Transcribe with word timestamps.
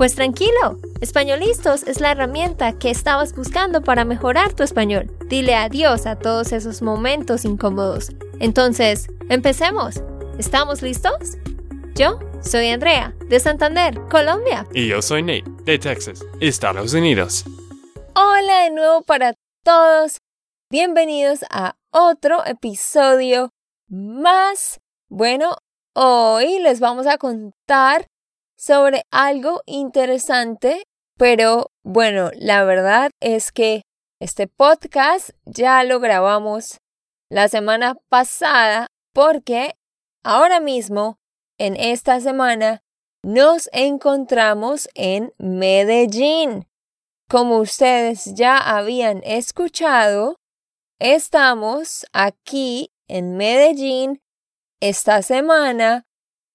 Pues 0.00 0.14
tranquilo, 0.14 0.78
Españolistos 1.02 1.82
es 1.82 2.00
la 2.00 2.12
herramienta 2.12 2.78
que 2.78 2.88
estabas 2.88 3.36
buscando 3.36 3.82
para 3.82 4.06
mejorar 4.06 4.54
tu 4.54 4.62
español. 4.62 5.14
Dile 5.26 5.54
adiós 5.54 6.06
a 6.06 6.18
todos 6.18 6.52
esos 6.52 6.80
momentos 6.80 7.44
incómodos. 7.44 8.08
Entonces, 8.38 9.08
empecemos. 9.28 10.02
¿Estamos 10.38 10.80
listos? 10.80 11.36
Yo 11.96 12.18
soy 12.40 12.68
Andrea, 12.68 13.14
de 13.28 13.40
Santander, 13.40 14.00
Colombia. 14.08 14.66
Y 14.72 14.88
yo 14.88 15.02
soy 15.02 15.20
Nate, 15.20 15.44
de 15.64 15.78
Texas, 15.78 16.24
Estados 16.40 16.94
Unidos. 16.94 17.44
Hola 18.14 18.62
de 18.62 18.70
nuevo 18.70 19.02
para 19.02 19.34
todos. 19.62 20.16
Bienvenidos 20.70 21.40
a 21.50 21.76
otro 21.92 22.42
episodio 22.46 23.50
más. 23.90 24.80
Bueno, 25.10 25.58
hoy 25.94 26.58
les 26.60 26.80
vamos 26.80 27.06
a 27.06 27.18
contar 27.18 28.06
sobre 28.60 29.02
algo 29.10 29.62
interesante 29.64 30.84
pero 31.20 31.70
bueno, 31.84 32.30
la 32.34 32.64
verdad 32.64 33.10
es 33.20 33.52
que 33.52 33.82
este 34.22 34.46
podcast 34.46 35.32
ya 35.44 35.84
lo 35.84 36.00
grabamos 36.00 36.78
la 37.28 37.46
semana 37.48 37.94
pasada 38.08 38.86
porque 39.12 39.74
ahora 40.24 40.60
mismo, 40.60 41.18
en 41.58 41.76
esta 41.76 42.20
semana, 42.20 42.80
nos 43.22 43.68
encontramos 43.74 44.88
en 44.94 45.34
Medellín. 45.36 46.66
Como 47.28 47.58
ustedes 47.58 48.34
ya 48.34 48.56
habían 48.56 49.20
escuchado, 49.22 50.36
estamos 50.98 52.06
aquí 52.14 52.88
en 53.08 53.36
Medellín 53.36 54.22
esta 54.80 55.20
semana 55.20 56.04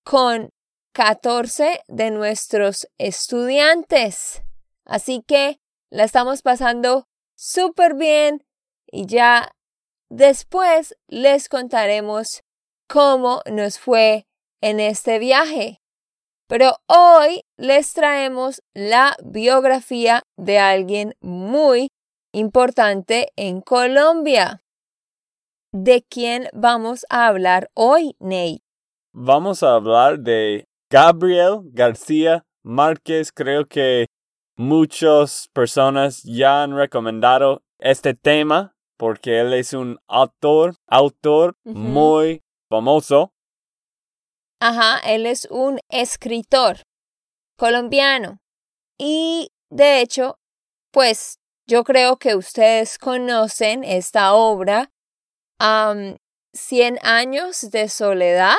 con 0.03 0.49
14 0.95 1.81
de 1.89 2.09
nuestros 2.09 2.87
estudiantes. 2.97 4.41
Así 4.85 5.21
que 5.27 5.59
la 5.91 6.05
estamos 6.05 6.41
pasando 6.41 7.09
súper 7.35 7.95
bien 7.95 8.45
y 8.87 9.05
ya 9.05 9.51
después 10.09 10.95
les 11.07 11.49
contaremos 11.49 12.43
cómo 12.87 13.41
nos 13.45 13.77
fue 13.77 14.25
en 14.61 14.79
este 14.79 15.19
viaje. 15.19 15.81
Pero 16.47 16.77
hoy 16.87 17.43
les 17.57 17.91
traemos 17.91 18.61
la 18.73 19.17
biografía 19.21 20.23
de 20.37 20.59
alguien 20.59 21.13
muy 21.19 21.91
importante 22.31 23.33
en 23.35 23.59
Colombia. 23.59 24.63
¿De 25.73 26.03
quién 26.03 26.47
vamos 26.53 27.05
a 27.09 27.27
hablar 27.27 27.69
hoy, 27.73 28.15
Nate? 28.19 28.61
Vamos 29.11 29.61
a 29.61 29.75
hablar 29.75 30.19
de 30.19 30.69
Gabriel 30.89 31.61
García 31.73 32.45
Márquez. 32.63 33.31
Creo 33.31 33.65
que 33.65 34.07
Muchas 34.57 35.49
personas 35.51 36.23
ya 36.23 36.63
han 36.63 36.77
recomendado 36.77 37.61
este 37.77 38.13
tema 38.13 38.73
porque 38.97 39.41
él 39.41 39.53
es 39.53 39.73
un 39.73 39.99
autor, 40.07 40.75
autor 40.87 41.57
muy 41.65 42.41
famoso. 42.69 43.33
Ajá, 44.61 44.99
él 44.99 45.25
es 45.25 45.45
un 45.51 45.79
escritor 45.89 46.83
colombiano. 47.57 48.39
Y 48.97 49.49
de 49.69 49.99
hecho, 49.99 50.39
pues 50.91 51.39
yo 51.67 51.83
creo 51.83 52.15
que 52.15 52.35
ustedes 52.35 52.97
conocen 52.97 53.83
esta 53.83 54.33
obra, 54.33 54.89
Cien 56.53 56.97
años 57.01 57.69
de 57.71 57.89
soledad, 57.89 58.55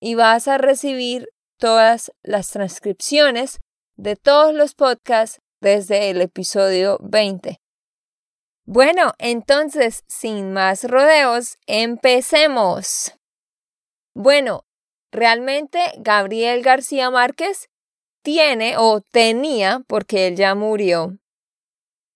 y 0.00 0.14
vas 0.14 0.46
a 0.46 0.56
recibir 0.56 1.26
todas 1.58 2.12
las 2.22 2.50
transcripciones 2.50 3.58
de 3.96 4.14
todos 4.14 4.54
los 4.54 4.76
podcasts 4.76 5.40
desde 5.60 6.10
el 6.10 6.20
episodio 6.20 7.00
20. 7.02 7.61
Bueno, 8.64 9.12
entonces, 9.18 10.04
sin 10.06 10.52
más 10.52 10.84
rodeos, 10.84 11.58
empecemos. 11.66 13.14
Bueno, 14.14 14.64
realmente 15.10 15.80
Gabriel 15.98 16.62
García 16.62 17.10
Márquez 17.10 17.70
tiene 18.22 18.76
o 18.78 19.00
tenía, 19.00 19.82
porque 19.88 20.28
él 20.28 20.36
ya 20.36 20.54
murió, 20.54 21.18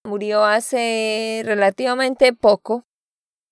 murió 0.04 0.44
hace 0.44 1.43
relativamente 1.44 2.32
poco, 2.32 2.84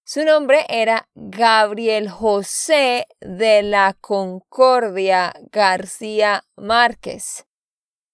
su 0.06 0.24
nombre 0.24 0.66
era 0.68 1.08
Gabriel 1.14 2.08
José 2.10 3.08
de 3.20 3.62
la 3.62 3.96
Concordia 4.00 5.32
García 5.50 6.44
Márquez. 6.56 7.46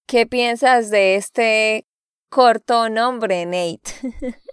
¿Qué 0.06 0.26
piensas 0.26 0.90
de 0.90 1.16
este 1.16 1.86
corto 2.30 2.88
nombre, 2.88 3.44
Nate? 3.44 3.80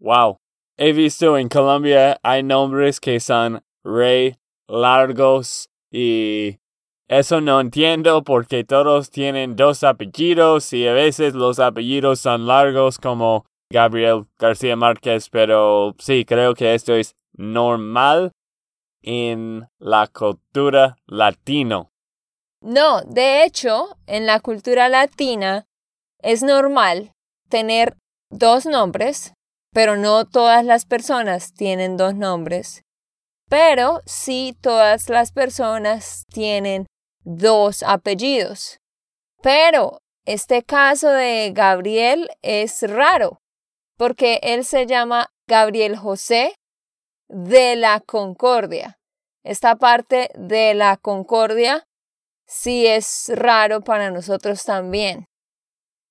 wow. 0.00 0.36
He 0.76 0.92
visto 0.92 1.36
en 1.36 1.48
Colombia 1.48 2.18
hay 2.22 2.42
nombres 2.42 2.98
que 2.98 3.20
son 3.20 3.62
Rey, 3.84 4.36
largos 4.68 5.68
y 5.90 6.58
eso 7.08 7.40
no 7.40 7.60
entiendo 7.60 8.24
porque 8.24 8.64
todos 8.64 9.10
tienen 9.10 9.54
dos 9.54 9.84
apellidos 9.84 10.72
y 10.72 10.86
a 10.86 10.94
veces 10.94 11.34
los 11.34 11.58
apellidos 11.58 12.20
son 12.20 12.46
largos 12.46 12.98
como 12.98 13.44
Gabriel 13.70 14.26
García 14.38 14.76
Márquez, 14.76 15.28
pero 15.28 15.94
sí, 15.98 16.24
creo 16.24 16.54
que 16.54 16.74
esto 16.74 16.94
es 16.94 17.14
normal 17.32 18.32
en 19.02 19.68
la 19.78 20.06
cultura 20.06 20.96
latino. 21.06 21.90
No, 22.60 23.02
de 23.02 23.44
hecho, 23.44 23.96
en 24.06 24.26
la 24.26 24.40
cultura 24.40 24.88
latina 24.88 25.66
es 26.20 26.42
normal 26.42 27.12
tener 27.48 27.96
dos 28.32 28.66
nombres, 28.66 29.34
pero 29.72 29.96
no 29.96 30.24
todas 30.24 30.64
las 30.64 30.84
personas 30.84 31.52
tienen 31.52 31.96
dos 31.96 32.14
nombres. 32.14 32.82
Pero 33.48 34.00
sí 34.06 34.56
todas 34.60 35.08
las 35.08 35.32
personas 35.32 36.24
tienen 36.32 36.86
dos 37.24 37.82
apellidos. 37.82 38.78
Pero 39.42 40.00
este 40.24 40.62
caso 40.62 41.10
de 41.10 41.52
Gabriel 41.54 42.30
es 42.42 42.82
raro, 42.82 43.40
porque 43.96 44.40
él 44.42 44.64
se 44.64 44.86
llama 44.86 45.30
Gabriel 45.46 45.96
José 45.96 46.54
de 47.28 47.76
la 47.76 48.00
Concordia. 48.00 48.98
Esta 49.44 49.76
parte 49.76 50.30
de 50.34 50.74
la 50.74 50.96
Concordia 50.96 51.84
sí 52.46 52.86
es 52.86 53.30
raro 53.34 53.80
para 53.80 54.10
nosotros 54.10 54.64
también. 54.64 55.26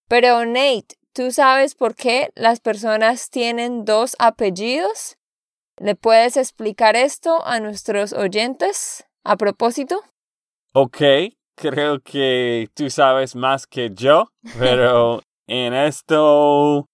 Pero 0.07 0.45
Nate, 0.45 0.95
¿tú 1.13 1.31
sabes 1.31 1.75
por 1.75 1.95
qué 1.95 2.31
las 2.35 2.59
personas 2.59 3.29
tienen 3.29 3.85
dos 3.85 4.15
apellidos? 4.19 5.17
¿Le 5.77 5.95
puedes 5.95 6.37
explicar 6.37 6.95
esto 6.95 7.45
a 7.45 7.59
nuestros 7.59 8.13
oyentes 8.13 9.05
a 9.23 9.35
propósito? 9.35 10.01
Ok, 10.73 11.01
creo 11.55 12.01
que 12.01 12.69
tú 12.73 12.89
sabes 12.89 13.35
más 13.35 13.67
que 13.67 13.91
yo, 13.93 14.31
pero 14.57 15.21
en 15.47 15.73
esto 15.73 16.85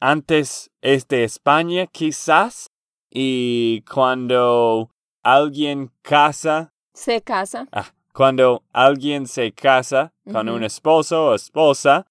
antes 0.00 0.70
es 0.82 1.06
de 1.08 1.24
España 1.24 1.86
quizás 1.86 2.70
y 3.10 3.82
cuando 3.82 4.90
alguien 5.22 5.92
casa 6.02 6.72
se 6.92 7.22
casa 7.22 7.66
ah, 7.72 7.92
cuando 8.12 8.64
alguien 8.72 9.26
se 9.26 9.52
casa 9.52 10.12
con 10.30 10.48
un 10.48 10.62
esposo 10.62 11.28
o 11.28 11.34
esposa 11.34 12.06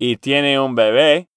y 0.00 0.16
tiene 0.16 0.58
un 0.58 0.74
bebé 0.74 1.28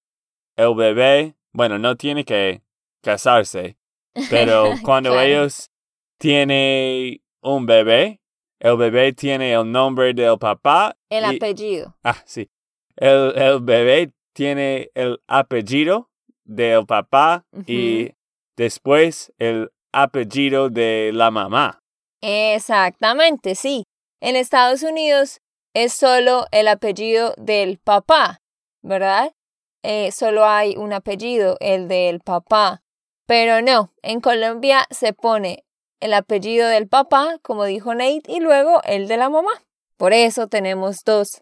el 0.55 0.73
bebé 0.73 1.35
bueno 1.51 1.77
no 1.77 1.95
tiene 1.95 2.23
que 2.23 2.63
casarse 3.01 3.77
pero 4.29 4.73
cuando 4.83 5.19
ellos 5.19 5.69
tienen 6.17 7.21
un 7.41 7.65
bebé 7.65 8.21
el 8.63 8.77
bebé 8.77 9.11
tiene 9.11 9.51
el 9.51 9.69
nombre 9.69 10.13
del 10.13 10.37
papá. 10.39 10.95
El 11.09 11.25
apellido. 11.25 11.97
Ah, 12.01 12.23
sí. 12.25 12.49
El, 12.95 13.33
el, 13.35 13.59
bebé 13.59 14.13
tiene 14.31 14.89
el 14.93 15.21
apellido 15.27 16.09
del 16.45 16.85
papá 16.85 17.45
y 17.67 18.11
después 18.55 19.33
el 19.37 19.69
apellido 19.91 20.69
de 20.69 21.11
la 21.13 21.29
mamá. 21.29 21.81
Exactamente, 22.21 23.55
sí. 23.55 23.83
En 24.21 24.37
Estados 24.37 24.81
Unidos 24.81 25.41
es 25.73 25.91
solo 25.91 26.45
el 26.51 26.69
apellido 26.69 27.33
del 27.35 27.79
papá, 27.79 28.39
¿verdad? 28.83 29.33
Eh, 29.81 30.11
solo 30.11 30.45
hay 30.45 30.77
un 30.77 30.93
apellido, 30.93 31.57
el 31.59 31.87
del 31.87 32.19
papá. 32.19 32.83
Pero 33.25 33.61
no, 33.61 33.93
en 34.01 34.21
Colombia 34.21 34.85
se 34.91 35.13
pone 35.13 35.65
el 35.99 36.13
apellido 36.13 36.67
del 36.67 36.87
papá, 36.87 37.39
como 37.41 37.65
dijo 37.65 37.95
Nate, 37.95 38.21
y 38.27 38.39
luego 38.39 38.81
el 38.83 39.07
de 39.07 39.17
la 39.17 39.29
mamá. 39.29 39.51
Por 39.97 40.13
eso 40.13 40.47
tenemos 40.47 41.03
dos 41.03 41.41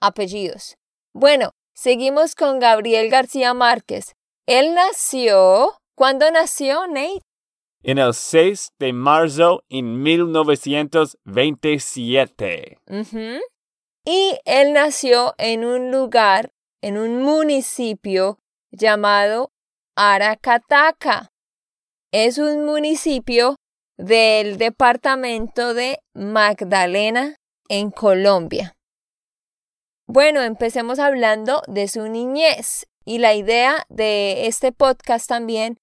apellidos. 0.00 0.76
Bueno, 1.14 1.50
seguimos 1.74 2.34
con 2.34 2.58
Gabriel 2.58 3.08
García 3.08 3.54
Márquez. 3.54 4.14
Él 4.46 4.74
nació. 4.74 5.78
¿Cuándo 5.96 6.30
nació, 6.30 6.86
Nate? 6.86 7.22
En 7.82 7.96
el 7.98 8.12
6 8.14 8.72
de 8.78 8.92
marzo 8.92 9.64
en 9.68 10.02
1927. 10.02 12.78
Y 14.06 14.38
él 14.44 14.72
nació 14.72 15.34
en 15.38 15.64
un 15.64 15.90
lugar, 15.90 16.52
en 16.84 16.98
un 16.98 17.22
municipio 17.22 18.38
llamado 18.70 19.48
Aracataca. 19.96 21.30
Es 22.12 22.36
un 22.36 22.66
municipio 22.66 23.56
del 23.96 24.58
departamento 24.58 25.72
de 25.72 26.00
Magdalena 26.14 27.36
en 27.70 27.90
Colombia. 27.90 28.74
Bueno, 30.06 30.42
empecemos 30.42 30.98
hablando 30.98 31.62
de 31.68 31.88
su 31.88 32.06
niñez 32.06 32.84
y 33.06 33.16
la 33.16 33.32
idea 33.32 33.86
de 33.88 34.46
este 34.46 34.70
podcast 34.70 35.26
también 35.26 35.78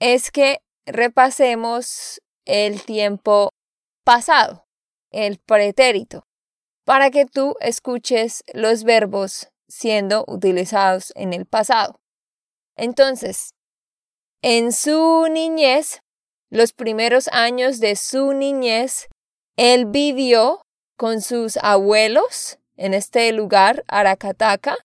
es 0.00 0.30
que 0.30 0.60
repasemos 0.86 2.18
el 2.46 2.82
tiempo 2.82 3.50
pasado, 4.06 4.64
el 5.12 5.38
pretérito, 5.38 6.22
para 6.86 7.10
que 7.10 7.26
tú 7.26 7.56
escuches 7.60 8.42
los 8.54 8.84
verbos 8.84 9.50
siendo 9.68 10.24
utilizados 10.28 11.12
en 11.16 11.32
el 11.32 11.46
pasado. 11.46 12.00
Entonces, 12.76 13.54
en 14.42 14.72
su 14.72 15.26
niñez 15.30 16.02
los 16.50 16.72
primeros 16.72 17.28
años 17.28 17.80
de 17.80 17.96
su 17.96 18.32
niñez, 18.32 19.08
él 19.56 19.86
vivió 19.86 20.62
con 20.96 21.20
sus 21.20 21.56
abuelos 21.58 22.58
en 22.76 22.94
este 22.94 23.32
lugar, 23.32 23.84
Aracataca, 23.88 24.76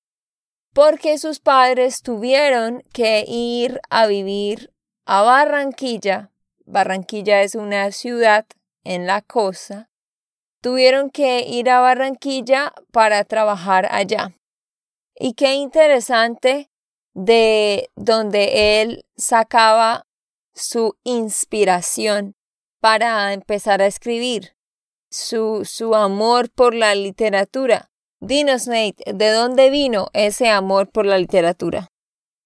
porque 0.73 1.17
sus 1.17 1.39
padres 1.39 2.01
tuvieron 2.01 2.83
que 2.93 3.25
ir 3.27 3.81
a 3.89 4.07
vivir 4.07 4.73
a 5.05 5.21
Barranquilla. 5.21 6.31
Barranquilla 6.65 7.41
es 7.41 7.55
una 7.55 7.91
ciudad 7.91 8.45
en 8.83 9.05
la 9.05 9.21
costa. 9.21 9.89
Tuvieron 10.61 11.09
que 11.09 11.41
ir 11.41 11.69
a 11.69 11.81
Barranquilla 11.81 12.73
para 12.91 13.23
trabajar 13.25 13.87
allá. 13.91 14.33
Y 15.23 15.35
qué 15.35 15.53
interesante 15.53 16.71
de 17.13 17.91
donde 17.95 18.81
él 18.81 19.05
sacaba 19.15 20.07
su 20.55 20.97
inspiración 21.03 22.35
para 22.79 23.31
empezar 23.31 23.83
a 23.83 23.85
escribir, 23.85 24.55
su, 25.11 25.63
su 25.63 25.93
amor 25.93 26.49
por 26.49 26.73
la 26.73 26.95
literatura. 26.95 27.91
Dinos, 28.19 28.65
Nate, 28.65 29.13
¿de 29.13 29.29
dónde 29.29 29.69
vino 29.69 30.07
ese 30.13 30.49
amor 30.49 30.89
por 30.89 31.05
la 31.05 31.19
literatura? 31.19 31.91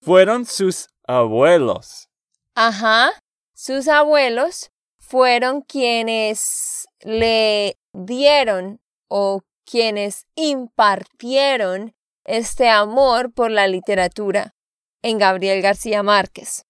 Fueron 0.02 0.46
sus 0.46 0.90
abuelos. 1.08 2.10
Ajá, 2.56 3.12
sus 3.54 3.88
abuelos 3.88 4.70
fueron 5.00 5.62
quienes 5.62 6.90
le 7.00 7.78
dieron 7.94 8.82
o 9.08 9.44
quienes 9.64 10.26
impartieron 10.36 11.95
este 12.26 12.70
amor 12.70 13.32
por 13.34 13.52
la 13.52 13.68
literatura 13.68 14.56
en 15.02 15.18
Gabriel 15.18 15.62
García 15.62 16.04
Márquez. 16.04 16.66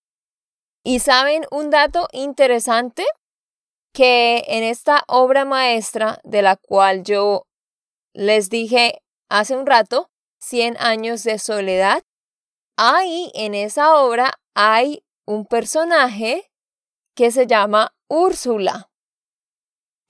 Y 0.84 1.00
saben 1.00 1.46
un 1.52 1.70
dato 1.70 2.08
interesante 2.12 3.06
que 3.94 4.44
en 4.48 4.64
esta 4.64 5.04
obra 5.08 5.46
maestra 5.46 6.20
de 6.24 6.42
la 6.42 6.58
cual 6.58 7.04
yo 7.04 7.48
les 8.14 8.50
dije 8.50 9.02
hace 9.30 9.56
un 9.56 9.66
rato, 9.66 10.12
100 10.40 10.78
años 10.78 11.24
de 11.24 11.40
soledad, 11.40 12.04
ahí 12.78 13.32
en 13.34 13.56
esa 13.56 13.96
obra 13.96 14.40
hay 14.54 15.04
un 15.26 15.46
personaje 15.46 16.52
que 17.16 17.32
se 17.32 17.48
llama 17.48 17.96
Úrsula. 18.08 18.90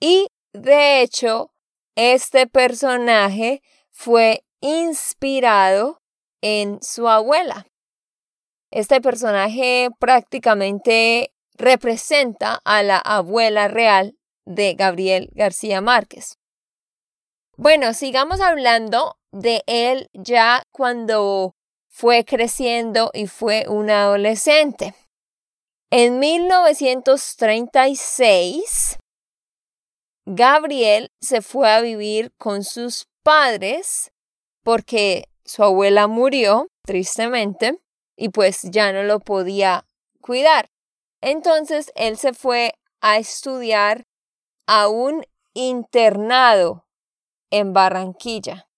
Y 0.00 0.28
de 0.52 1.00
hecho, 1.00 1.52
este 1.94 2.46
personaje 2.46 3.62
fue 3.90 4.45
inspirado 4.66 6.02
en 6.42 6.82
su 6.82 7.08
abuela. 7.08 7.66
Este 8.72 9.00
personaje 9.00 9.90
prácticamente 9.98 11.32
representa 11.54 12.60
a 12.64 12.82
la 12.82 12.98
abuela 12.98 13.68
real 13.68 14.18
de 14.44 14.74
Gabriel 14.74 15.30
García 15.34 15.80
Márquez. 15.80 16.36
Bueno, 17.56 17.94
sigamos 17.94 18.40
hablando 18.40 19.16
de 19.32 19.62
él 19.66 20.08
ya 20.12 20.64
cuando 20.72 21.54
fue 21.88 22.24
creciendo 22.24 23.12
y 23.14 23.28
fue 23.28 23.66
un 23.68 23.88
adolescente. 23.88 24.96
En 25.90 26.18
1936, 26.18 28.98
Gabriel 30.26 31.12
se 31.22 31.40
fue 31.40 31.70
a 31.70 31.80
vivir 31.80 32.32
con 32.36 32.64
sus 32.64 33.06
padres 33.22 34.10
porque 34.66 35.28
su 35.44 35.62
abuela 35.62 36.08
murió, 36.08 36.66
tristemente, 36.82 37.78
y 38.16 38.30
pues 38.30 38.62
ya 38.64 38.92
no 38.92 39.04
lo 39.04 39.20
podía 39.20 39.86
cuidar. 40.20 40.72
Entonces 41.20 41.92
él 41.94 42.16
se 42.16 42.32
fue 42.32 42.74
a 43.00 43.16
estudiar 43.18 44.08
a 44.66 44.88
un 44.88 45.24
internado 45.54 46.84
en 47.52 47.74
Barranquilla. 47.74 48.68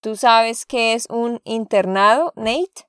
¿Tú 0.00 0.14
sabes 0.14 0.64
qué 0.64 0.92
es 0.92 1.08
un 1.10 1.40
internado, 1.42 2.32
Nate? 2.36 2.86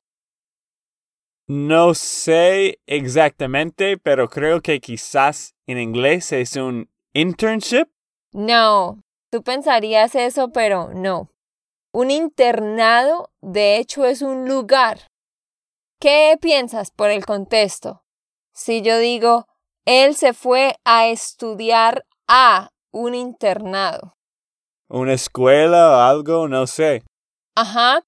No 1.48 1.96
sé 1.96 2.80
exactamente, 2.86 3.98
pero 3.98 4.30
creo 4.30 4.62
que 4.62 4.80
quizás 4.80 5.56
en 5.66 5.80
inglés 5.80 6.32
es 6.34 6.56
un 6.56 6.88
internship. 7.14 7.88
No, 8.32 9.02
tú 9.32 9.42
pensarías 9.42 10.14
eso, 10.14 10.52
pero 10.52 10.94
no. 10.94 11.32
Un 12.00 12.12
internado, 12.12 13.32
de 13.42 13.78
hecho, 13.78 14.06
es 14.06 14.22
un 14.22 14.48
lugar. 14.48 15.08
¿Qué 16.00 16.38
piensas 16.40 16.92
por 16.92 17.10
el 17.10 17.26
contexto? 17.26 18.04
Si 18.54 18.84
yo 18.84 19.00
digo, 19.00 19.48
él 19.84 20.14
se 20.14 20.34
fue 20.34 20.76
a 20.86 21.08
estudiar 21.08 22.06
a 22.28 22.70
un 22.92 23.16
internado. 23.16 24.14
¿Una 24.88 25.14
escuela 25.14 25.90
o 25.90 25.96
algo? 26.02 26.48
No 26.48 26.68
sé. 26.68 27.02
Ajá. 27.56 28.04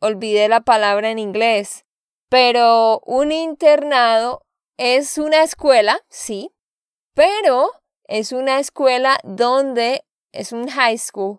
olvidé 0.00 0.48
la 0.48 0.62
palabra 0.62 1.12
en 1.12 1.20
inglés. 1.20 1.84
Pero 2.28 3.02
un 3.06 3.30
internado 3.30 4.42
es 4.76 5.16
una 5.16 5.44
escuela, 5.44 6.00
sí, 6.08 6.50
pero 7.14 7.70
es 8.08 8.32
una 8.32 8.58
escuela 8.58 9.20
donde 9.22 10.04
es 10.32 10.50
un 10.50 10.66
high 10.66 10.98
school, 10.98 11.38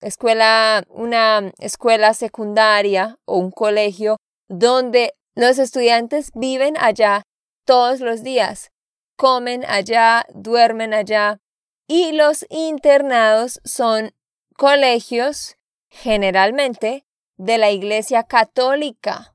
escuela, 0.00 0.84
una 0.88 1.52
escuela 1.58 2.14
secundaria 2.14 3.18
o 3.24 3.38
un 3.38 3.50
colegio 3.50 4.16
donde 4.48 5.14
los 5.34 5.58
estudiantes 5.58 6.30
viven 6.34 6.76
allá 6.78 7.22
todos 7.64 8.00
los 8.00 8.22
días, 8.22 8.70
comen 9.16 9.64
allá, 9.64 10.26
duermen 10.34 10.92
allá, 10.94 11.38
y 11.86 12.12
los 12.12 12.46
internados 12.48 13.60
son 13.64 14.12
colegios 14.56 15.56
generalmente 15.88 17.04
de 17.36 17.58
la 17.58 17.70
Iglesia 17.70 18.24
Católica. 18.24 19.34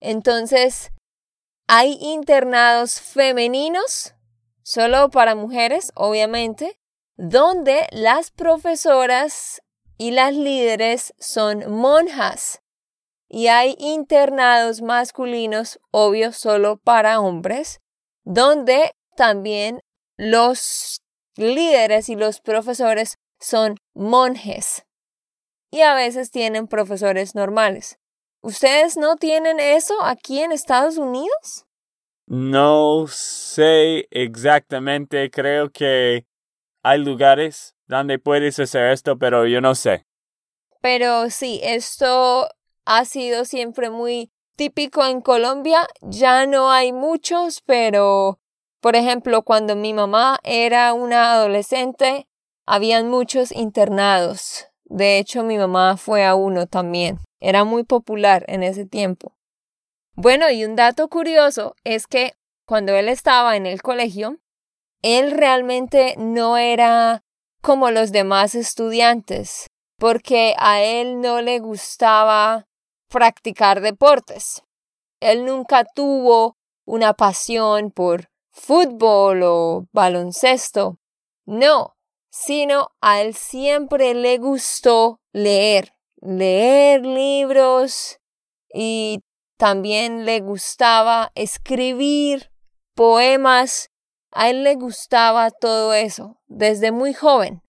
Entonces, 0.00 0.92
hay 1.66 1.98
internados 2.00 3.00
femeninos, 3.00 4.14
solo 4.62 5.10
para 5.10 5.34
mujeres, 5.34 5.90
obviamente, 5.94 6.78
donde 7.16 7.86
las 7.90 8.30
profesoras 8.30 9.62
y 9.98 10.10
las 10.10 10.34
líderes 10.34 11.14
son 11.18 11.70
monjas. 11.70 12.60
Y 13.28 13.48
hay 13.48 13.74
internados 13.78 14.82
masculinos, 14.82 15.80
obvio, 15.90 16.32
solo 16.32 16.76
para 16.76 17.20
hombres, 17.20 17.80
donde 18.22 18.94
también 19.16 19.80
los 20.16 21.00
líderes 21.36 22.08
y 22.08 22.14
los 22.14 22.40
profesores 22.40 23.16
son 23.40 23.76
monjes. 23.94 24.84
Y 25.70 25.80
a 25.80 25.94
veces 25.94 26.30
tienen 26.30 26.68
profesores 26.68 27.34
normales. 27.34 27.98
¿Ustedes 28.40 28.96
no 28.96 29.16
tienen 29.16 29.58
eso 29.58 29.94
aquí 30.04 30.40
en 30.42 30.52
Estados 30.52 30.98
Unidos? 30.98 31.66
No 32.26 33.06
sé 33.08 34.06
exactamente, 34.10 35.30
creo 35.30 35.70
que 35.70 36.26
hay 36.82 36.98
lugares 36.98 37.73
donde 37.86 38.18
puedes 38.18 38.58
hacer 38.58 38.90
esto, 38.90 39.18
pero 39.18 39.46
yo 39.46 39.60
no 39.60 39.74
sé. 39.74 40.06
Pero 40.80 41.30
sí, 41.30 41.60
esto 41.62 42.48
ha 42.84 43.04
sido 43.04 43.44
siempre 43.44 43.90
muy 43.90 44.30
típico 44.56 45.04
en 45.04 45.20
Colombia. 45.20 45.86
Ya 46.02 46.46
no 46.46 46.70
hay 46.70 46.92
muchos, 46.92 47.62
pero 47.62 48.38
por 48.84 48.96
ejemplo, 48.96 49.40
cuando 49.40 49.76
mi 49.76 49.94
mamá 49.94 50.38
era 50.42 50.92
una 50.92 51.32
adolescente, 51.32 52.28
habían 52.66 53.08
muchos 53.08 53.50
internados. 53.50 54.66
De 54.84 55.18
hecho, 55.18 55.42
mi 55.42 55.56
mamá 55.56 55.96
fue 55.96 56.26
a 56.26 56.34
uno 56.34 56.66
también. 56.66 57.18
Era 57.40 57.64
muy 57.64 57.84
popular 57.84 58.44
en 58.46 58.62
ese 58.62 58.84
tiempo. 58.84 59.34
Bueno, 60.16 60.50
y 60.50 60.66
un 60.66 60.76
dato 60.76 61.08
curioso 61.08 61.74
es 61.84 62.06
que 62.06 62.34
cuando 62.66 62.94
él 62.94 63.08
estaba 63.08 63.56
en 63.56 63.64
el 63.64 63.80
colegio, 63.80 64.36
él 65.00 65.30
realmente 65.30 66.14
no 66.18 66.58
era 66.58 67.23
como 67.64 67.90
los 67.90 68.12
demás 68.12 68.54
estudiantes, 68.54 69.70
porque 69.98 70.54
a 70.58 70.82
él 70.82 71.20
no 71.20 71.40
le 71.40 71.58
gustaba 71.58 72.66
practicar 73.08 73.80
deportes. 73.80 74.62
Él 75.20 75.44
nunca 75.44 75.84
tuvo 75.84 76.56
una 76.84 77.14
pasión 77.14 77.90
por 77.90 78.28
fútbol 78.52 79.42
o 79.42 79.86
baloncesto. 79.92 80.98
No, 81.46 81.96
sino 82.30 82.90
a 83.00 83.22
él 83.22 83.34
siempre 83.34 84.14
le 84.14 84.38
gustó 84.38 85.20
leer 85.32 85.94
leer 86.24 87.04
libros 87.04 88.18
y 88.72 89.20
también 89.58 90.24
le 90.24 90.40
gustaba 90.40 91.30
escribir 91.34 92.50
poemas. 92.94 93.90
A 94.34 94.50
él 94.50 94.64
le 94.64 94.74
gustaba 94.74 95.50
todo 95.50 95.94
eso 95.94 96.40
desde 96.46 96.92
muy 96.92 97.14
joven. 97.14 97.62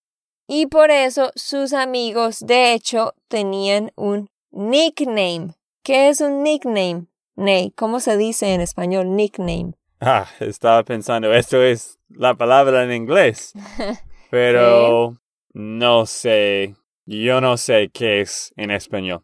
Y 0.48 0.68
por 0.68 0.92
eso 0.92 1.32
sus 1.36 1.74
amigos, 1.74 2.40
de 2.40 2.74
hecho, 2.74 3.14
tenían 3.28 3.92
un 3.96 4.30
nickname. 4.52 5.56
¿Qué 5.84 6.10
es 6.10 6.22
un 6.22 6.44
nickname? 6.44 7.08
Ney, 7.36 7.72
¿cómo 7.72 8.00
se 8.00 8.18
dice 8.18 8.54
en 8.54 8.62
español 8.62 9.16
nickname? 9.16 9.74
Ah, 10.02 10.28
estaba 10.42 10.84
pensando, 10.84 11.34
esto 11.34 11.64
es 11.64 12.00
la 12.10 12.36
palabra 12.36 12.84
en 12.84 12.92
inglés. 12.92 13.54
Pero 14.30 15.16
no 15.54 16.06
sé 16.06 16.76
yo 17.06 17.40
no 17.40 17.58
sé 17.58 17.92
qué 17.94 18.22
es 18.22 18.52
en 18.58 18.72
español. 18.72 19.24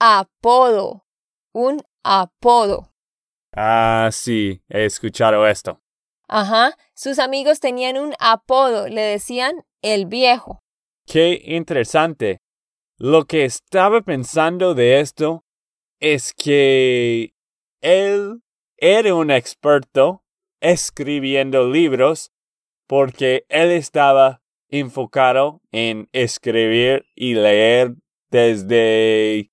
Apodo. 0.00 1.04
Un 1.52 1.82
apodo. 2.02 2.92
Ah, 3.54 4.08
sí, 4.12 4.62
he 4.68 4.84
escuchado 4.84 5.46
esto. 5.46 5.80
Ajá, 6.28 6.76
sus 6.94 7.18
amigos 7.18 7.58
tenían 7.58 7.96
un 7.96 8.14
apodo, 8.20 8.86
le 8.86 9.00
decían 9.00 9.64
el 9.80 10.04
viejo. 10.06 10.62
Qué 11.06 11.40
interesante. 11.42 12.42
Lo 12.98 13.24
que 13.24 13.44
estaba 13.44 14.02
pensando 14.02 14.74
de 14.74 15.00
esto 15.00 15.44
es 16.00 16.34
que 16.34 17.32
él 17.80 18.42
era 18.76 19.14
un 19.14 19.30
experto 19.30 20.22
escribiendo 20.60 21.68
libros 21.70 22.30
porque 22.86 23.46
él 23.48 23.70
estaba 23.70 24.42
enfocado 24.68 25.62
en 25.72 26.08
escribir 26.12 27.06
y 27.14 27.34
leer 27.34 27.94
desde 28.30 29.50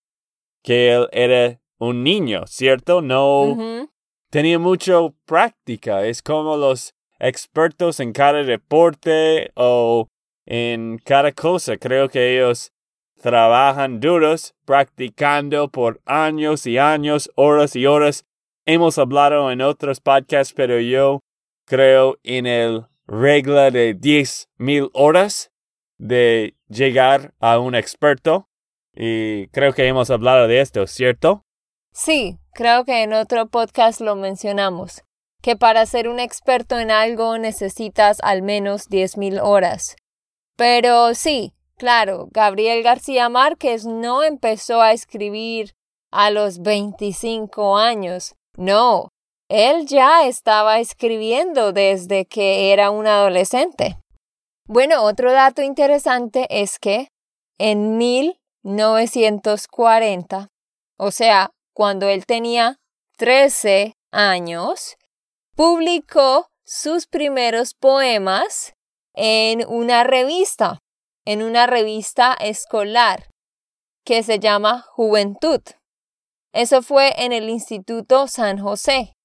que 0.62 0.94
él 0.94 1.08
era 1.12 1.62
un 1.78 2.04
niño, 2.04 2.48
¿cierto? 2.48 3.02
No 3.02 3.88
tenía 4.36 4.60
mucha 4.60 4.96
práctica. 5.26 6.06
Es 6.06 6.22
como 6.22 6.58
los 6.58 6.94
expertos 7.20 8.02
en 8.02 8.12
cada 8.12 8.44
deporte 8.44 9.50
o 9.56 10.10
en 10.46 10.98
cada 10.98 11.32
cosa. 11.32 11.78
Creo 11.78 12.10
que 12.10 12.36
ellos 12.36 12.74
trabajan 13.22 14.02
duros, 14.02 14.54
practicando 14.66 15.70
por 15.70 16.02
años 16.06 16.68
y 16.68 16.78
años, 16.78 17.32
horas 17.36 17.78
y 17.78 17.86
horas. 17.86 18.26
Hemos 18.66 18.98
hablado 18.98 19.50
en 19.54 19.62
otros 19.62 20.02
podcasts, 20.02 20.54
pero 20.54 20.82
yo 20.82 21.22
creo 21.66 22.18
en 22.24 22.46
el 22.46 22.88
regla 23.08 23.72
de 23.72 23.94
diez 23.94 24.50
mil 24.58 24.90
horas 24.92 25.50
de 25.98 26.56
llegar 26.68 27.34
a 27.40 27.58
un 27.60 27.74
experto. 27.74 28.50
Y 28.94 29.48
creo 29.54 29.72
que 29.72 29.88
hemos 29.88 30.10
hablado 30.10 30.50
de 30.50 30.60
esto, 30.60 30.88
¿cierto? 30.88 31.46
Sí, 31.98 32.38
creo 32.54 32.84
que 32.84 33.04
en 33.04 33.14
otro 33.14 33.48
podcast 33.48 34.02
lo 34.02 34.18
mencionamos, 34.18 35.06
que 35.42 35.56
para 35.56 35.86
ser 35.86 36.10
un 36.10 36.20
experto 36.20 36.78
en 36.78 36.92
algo 36.92 37.38
necesitas 37.38 38.18
al 38.22 38.42
menos 38.42 38.90
diez 38.90 39.16
mil 39.16 39.40
horas. 39.40 39.96
Pero 40.58 41.14
sí, 41.14 41.54
claro, 41.78 42.28
Gabriel 42.32 42.84
García 42.84 43.30
Márquez 43.30 43.86
no 43.86 44.24
empezó 44.24 44.82
a 44.82 44.92
escribir 44.92 45.72
a 46.12 46.32
los 46.32 46.62
25 46.62 47.78
años. 47.78 48.36
No, 48.58 49.08
él 49.48 49.86
ya 49.86 50.28
estaba 50.28 50.80
escribiendo 50.80 51.72
desde 51.72 52.26
que 52.26 52.74
era 52.74 52.92
un 52.92 53.08
adolescente. 53.08 53.98
Bueno, 54.68 55.02
otro 55.04 55.32
dato 55.32 55.62
interesante 55.62 56.46
es 56.50 56.78
que 56.78 57.08
en 57.58 57.98
1940, 57.98 60.50
o 60.98 61.12
sea, 61.12 61.52
cuando 61.76 62.08
él 62.08 62.26
tenía 62.26 62.80
13 63.18 63.98
años, 64.12 64.96
publicó 65.56 66.48
sus 66.64 67.06
primeros 67.06 67.74
poemas 67.74 68.74
en 69.14 69.68
una 69.68 70.06
revista, 70.06 70.80
en 71.26 71.44
una 71.44 71.68
revista 71.68 72.34
escolar 72.34 73.28
que 74.06 74.24
se 74.24 74.40
llama 74.40 74.86
Juventud. 74.94 75.62
Eso 76.54 76.82
fue 76.82 77.14
en 77.18 77.34
el 77.34 77.50
Instituto 77.50 78.30
San 78.30 78.58
José. 78.58 79.18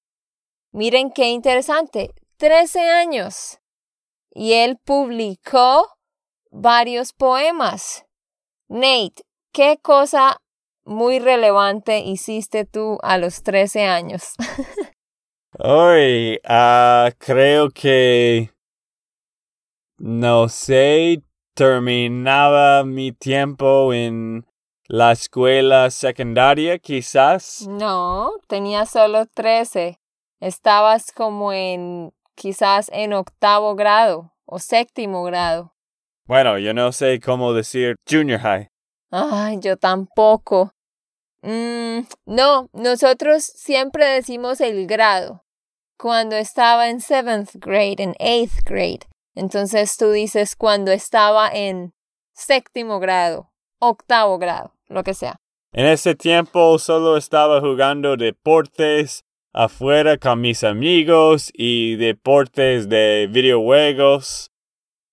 Miren 0.73 1.09
qué 1.09 1.29
interesante, 1.29 2.11
13 2.35 2.81
años. 2.81 3.59
Y 4.29 4.53
él 4.53 4.77
publicó 4.83 5.87
varios 6.49 7.13
poemas. 7.13 8.03
Nate, 8.67 9.23
¿qué 9.53 9.77
cosa 9.81 10.41
muy 10.85 11.19
relevante 11.19 11.99
hiciste 11.99 12.65
tú 12.65 12.97
a 13.01 13.17
los 13.17 13.43
13 13.43 13.85
años? 13.85 14.33
Hoy, 15.59 16.39
ah, 16.45 17.11
creo 17.17 17.69
que, 17.69 18.51
no 19.97 20.47
sé, 20.47 21.21
terminaba 21.53 22.83
mi 22.83 23.11
tiempo 23.11 23.93
en 23.93 24.45
la 24.87 25.11
escuela 25.11 25.89
secundaria, 25.91 26.79
quizás. 26.79 27.67
No, 27.67 28.31
tenía 28.47 28.85
solo 28.85 29.25
13. 29.25 29.99
Estabas 30.39 31.11
como 31.11 31.53
en, 31.53 32.13
quizás 32.35 32.89
en 32.93 33.13
octavo 33.13 33.75
grado 33.75 34.33
o 34.45 34.59
séptimo 34.59 35.23
grado. 35.23 35.73
Bueno, 36.25 36.57
yo 36.57 36.73
no 36.73 36.91
sé 36.91 37.19
cómo 37.19 37.53
decir 37.53 37.95
junior 38.09 38.39
high. 38.39 38.70
Ay, 39.11 39.59
yo 39.59 39.77
tampoco. 39.77 40.73
Mm, 41.41 42.01
no, 42.25 42.69
nosotros 42.73 43.43
siempre 43.43 44.05
decimos 44.05 44.61
el 44.61 44.87
grado. 44.87 45.43
Cuando 45.97 46.35
estaba 46.35 46.89
en 46.89 47.01
seventh 47.01 47.51
grade, 47.55 47.97
en 47.99 48.15
eighth 48.19 48.63
grade. 48.63 49.01
Entonces 49.35 49.97
tú 49.97 50.11
dices 50.11 50.55
cuando 50.55 50.91
estaba 50.91 51.49
en 51.49 51.93
séptimo 52.33 52.99
grado, 52.99 53.51
octavo 53.79 54.37
grado, 54.39 54.73
lo 54.87 55.03
que 55.03 55.13
sea. 55.13 55.37
En 55.73 55.85
ese 55.85 56.15
tiempo 56.15 56.79
solo 56.79 57.17
estaba 57.17 57.61
jugando 57.61 58.17
deportes 58.17 59.23
afuera 59.53 60.17
con 60.17 60.41
mis 60.41 60.63
amigos 60.63 61.51
y 61.53 61.95
deportes 61.95 62.89
de 62.89 63.27
videojuegos. 63.29 64.51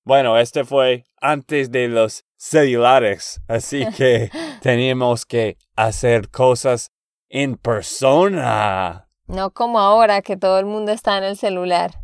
Bueno, 0.04 0.38
este 0.38 0.64
fue 0.64 1.04
antes 1.20 1.70
de 1.70 1.88
los 1.88 2.24
celulares, 2.38 3.42
así 3.48 3.84
que 3.96 4.30
teníamos 4.62 5.26
que 5.26 5.58
hacer 5.76 6.30
cosas 6.30 6.90
en 7.28 7.56
persona. 7.56 9.08
No 9.26 9.50
como 9.50 9.78
ahora 9.78 10.22
que 10.22 10.38
todo 10.38 10.58
el 10.58 10.64
mundo 10.64 10.92
está 10.92 11.18
en 11.18 11.24
el 11.24 11.36
celular. 11.36 12.00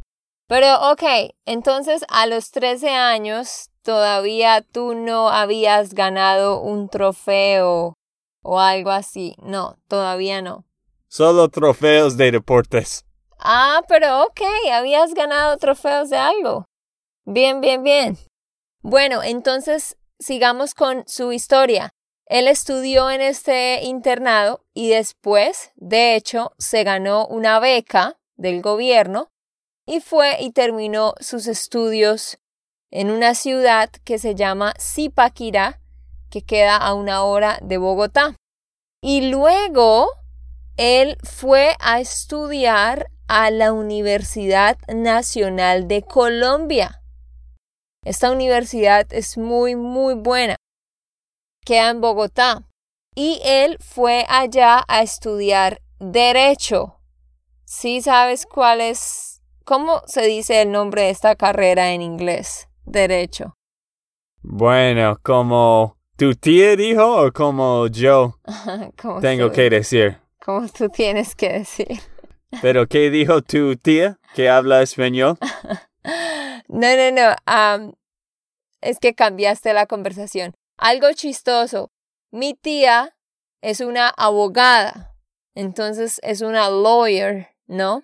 Pero 0.47 0.93
ok, 0.93 1.03
entonces 1.47 2.05
a 2.09 2.27
los 2.27 2.51
13 2.51 2.91
años 2.91 3.71
todavía 3.83 4.61
tú 4.61 4.95
no 4.95 5.31
habías 5.31 5.95
ganado 5.95 6.61
un 6.61 6.91
trofeo 6.91 7.95
o 8.43 8.61
algo 8.61 8.91
así. 8.91 9.37
No, 9.43 9.79
todavía 9.89 10.43
no. 10.43 10.67
Solo 11.09 11.49
trofeos 11.49 12.19
de 12.19 12.33
deportes. 12.33 13.07
Ah, 13.39 13.83
pero 13.89 14.25
ok, 14.25 14.41
habías 14.73 15.15
ganado 15.15 15.57
trofeos 15.57 16.11
de 16.11 16.19
algo. 16.19 16.67
Bien, 17.25 17.63
bien, 17.63 17.83
bien. 17.83 18.19
Bueno, 18.83 19.23
entonces 19.23 19.97
sigamos 20.19 20.75
con 20.75 21.05
su 21.07 21.33
historia. 21.33 21.95
Él 22.27 22.49
estudió 22.49 23.11
en 23.11 23.21
este 23.21 23.85
internado 23.85 24.65
y 24.73 24.89
después, 24.89 25.73
de 25.77 26.15
hecho, 26.15 26.53
se 26.59 26.83
ganó 26.85 27.27
una 27.27 27.61
beca 27.61 28.19
del 28.37 28.63
gobierno 28.63 29.31
y 29.87 30.01
fue 30.01 30.39
y 30.41 30.51
terminó 30.53 31.15
sus 31.21 31.47
estudios 31.47 32.39
en 32.91 33.11
una 33.11 33.35
ciudad 33.35 33.91
que 34.05 34.19
se 34.19 34.35
llama 34.35 34.73
Zipaquirá, 34.81 35.81
que 36.31 36.43
queda 36.43 36.77
a 36.77 36.95
una 36.95 37.25
hora 37.25 37.59
de 37.61 37.77
Bogotá. 37.77 38.37
Y 39.03 39.29
luego 39.29 40.09
él 40.77 41.19
fue 41.23 41.77
a 41.81 42.01
estudiar 42.01 43.11
a 43.29 43.51
la 43.51 43.73
Universidad 43.73 44.79
Nacional 44.89 45.89
de 45.89 46.03
Colombia. 46.03 47.04
Esta 48.05 48.31
universidad 48.31 49.07
es 49.13 49.39
muy, 49.39 49.77
muy 49.77 50.15
buena. 50.15 50.57
Queda 51.65 51.89
en 51.91 52.03
Bogotá. 52.03 52.63
Y 53.15 53.41
él 53.45 53.79
fue 53.81 54.27
allá 54.29 54.85
a 54.89 55.03
estudiar 55.03 55.81
Derecho. 55.99 57.01
¿Sí 57.65 58.03
sabes 58.03 58.45
cuál 58.45 58.83
es? 58.83 59.41
¿Cómo 59.65 60.03
se 60.07 60.27
dice 60.27 60.61
el 60.61 60.71
nombre 60.71 61.03
de 61.03 61.11
esta 61.11 61.35
carrera 61.35 61.93
en 61.93 62.03
inglés? 62.03 62.69
Derecho. 62.85 63.55
Bueno, 64.43 65.19
como 65.23 65.97
tu 66.19 66.35
tía 66.35 66.77
dijo 66.77 67.25
o 67.25 67.33
como 67.33 67.87
yo 67.87 68.39
tengo 69.23 69.51
que 69.51 69.71
decir. 69.71 70.19
Como 70.45 70.69
tú 70.69 70.91
tienes 70.91 71.35
que 71.35 71.55
decir. 71.55 72.01
Pero 72.61 72.87
¿qué 72.87 73.11
dijo 73.11 73.41
tu 73.41 73.77
tía 73.77 74.19
que 74.35 74.51
habla 74.51 74.83
español? 74.83 75.39
No, 76.75 76.89
no, 76.97 77.13
no. 77.13 77.95
es 78.81 78.99
que 78.99 79.15
cambiaste 79.15 79.73
la 79.73 79.87
conversación. 79.87 80.55
Algo 80.77 81.13
chistoso. 81.13 81.93
Mi 82.33 82.55
tía 82.55 83.17
es 83.63 83.79
una 83.79 84.09
abogada. 84.09 85.15
Entonces 85.55 86.19
es 86.25 86.41
una 86.41 86.69
lawyer, 86.71 87.55
¿no? 87.69 88.03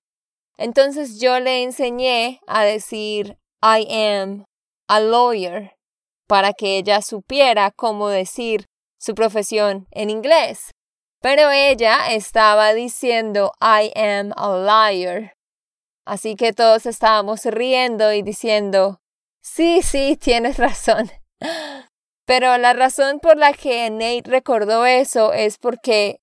Entonces 0.57 1.19
yo 1.21 1.41
le 1.41 1.65
enseñé 1.65 2.41
a 2.47 2.63
decir 2.63 3.39
I 3.61 3.89
am 3.93 4.45
a 4.87 5.01
lawyer 5.01 5.75
para 6.29 6.53
que 6.53 6.79
ella 6.79 7.03
supiera 7.03 7.73
cómo 7.73 8.09
decir 8.09 8.67
su 9.01 9.17
profesión 9.17 9.89
en 9.91 10.11
inglés. 10.11 10.71
Pero 11.21 11.51
ella 11.51 12.13
estaba 12.13 12.73
diciendo 12.73 13.51
I 13.61 13.91
am 13.99 14.33
a 14.37 14.93
liar. 14.93 15.35
Así 16.05 16.37
que 16.37 16.53
todos 16.53 16.87
estábamos 16.87 17.45
riendo 17.45 18.13
y 18.13 18.23
diciendo, 18.23 19.01
sí, 19.41 19.83
sí, 19.83 20.17
tienes 20.17 20.57
razón. 20.59 21.11
Pero 22.27 22.57
la 22.59 22.73
razón 22.73 23.19
por 23.21 23.37
la 23.37 23.53
que 23.53 23.91
Nate 23.91 24.23
recordó 24.25 24.87
eso 24.87 25.33
es 25.33 25.59
porque 25.59 26.21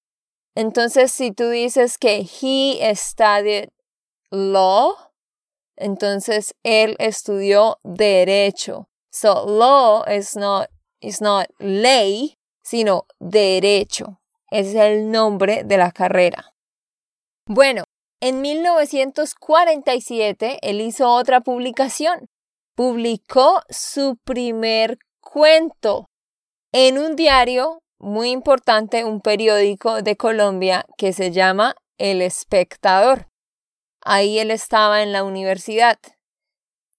entonces 0.56 1.12
si 1.12 1.32
tú 1.32 1.50
dices 1.50 1.98
que 1.98 2.26
he 2.42 2.96
studied 2.96 3.70
law, 4.32 4.96
entonces 5.76 6.56
él 6.64 6.96
estudió 7.00 7.80
derecho. 7.84 8.88
So 9.12 9.46
law 9.46 10.04
is 10.10 10.36
not, 10.36 10.70
is 11.02 11.22
not 11.22 11.48
ley, 11.60 12.38
sino 12.64 13.06
derecho. 13.20 14.20
es 14.50 14.76
el 14.76 15.12
nombre 15.12 15.64
de 15.64 15.78
la 15.78 15.92
carrera. 15.92 16.54
Bueno, 17.46 17.84
en 18.20 18.42
1947 18.42 20.58
él 20.62 20.82
hizo 20.82 21.10
otra 21.10 21.42
publicación. 21.42 22.28
Publicó 22.76 23.62
su 23.70 24.18
primer 24.24 24.98
cuento 25.20 26.08
en 26.72 26.98
un 26.98 27.16
diario 27.16 27.82
muy 28.00 28.32
importante, 28.32 29.04
un 29.04 29.22
periódico 29.22 30.02
de 30.02 30.18
Colombia 30.18 30.86
que 30.98 31.14
se 31.14 31.32
llama 31.32 31.76
El 31.98 32.22
Espectador. 32.22 33.28
Ahí 34.02 34.40
él 34.40 34.52
estaba 34.52 35.02
en 35.02 35.12
la 35.12 35.24
universidad. 35.24 35.98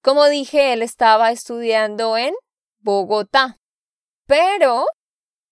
Como 0.03 0.27
dije, 0.27 0.73
él 0.73 0.83
estaba 0.83 1.31
estudiando 1.31 2.17
en 2.17 2.35
Bogotá. 2.81 3.59
Pero, 4.27 4.87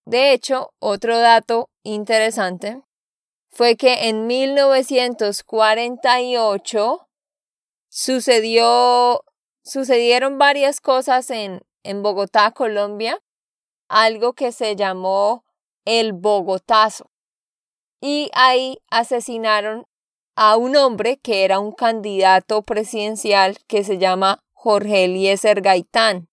de 0.04 0.32
hecho, 0.32 0.70
otro 0.80 1.18
dato 1.18 1.68
interesante 1.82 2.82
fue 3.56 3.76
que 3.76 4.08
en 4.08 4.26
1948 4.26 7.08
sucedió, 7.88 9.24
sucedieron 9.64 10.36
varias 10.36 10.82
cosas 10.82 11.30
en, 11.30 11.62
en 11.82 12.02
Bogotá, 12.02 12.50
Colombia, 12.50 13.18
algo 13.88 14.34
que 14.34 14.52
se 14.52 14.76
llamó 14.76 15.46
el 15.86 16.12
Bogotazo. 16.12 17.10
Y 18.02 18.28
ahí 18.34 18.82
asesinaron 18.90 19.86
a 20.34 20.58
un 20.58 20.76
hombre 20.76 21.16
que 21.16 21.46
era 21.46 21.58
un 21.58 21.72
candidato 21.72 22.60
presidencial 22.60 23.56
que 23.66 23.84
se 23.84 23.96
llama 23.96 24.44
Jorge 24.52 25.04
Eliezer 25.04 25.62
Gaitán. 25.62 26.28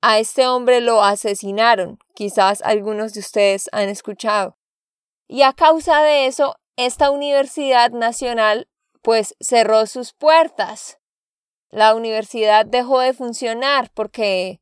A 0.00 0.18
este 0.18 0.46
hombre 0.46 0.80
lo 0.80 1.04
asesinaron, 1.04 1.98
quizás 2.14 2.62
algunos 2.62 3.12
de 3.12 3.20
ustedes 3.20 3.68
han 3.72 3.90
escuchado. 3.90 4.56
Y 5.32 5.42
a 5.42 5.52
causa 5.52 6.02
de 6.02 6.26
eso, 6.26 6.56
esta 6.76 7.12
Universidad 7.12 7.92
Nacional 7.92 8.66
pues 9.00 9.36
cerró 9.38 9.86
sus 9.86 10.12
puertas. 10.12 10.98
La 11.70 11.94
universidad 11.94 12.66
dejó 12.66 12.98
de 12.98 13.12
funcionar 13.12 13.92
porque 13.94 14.60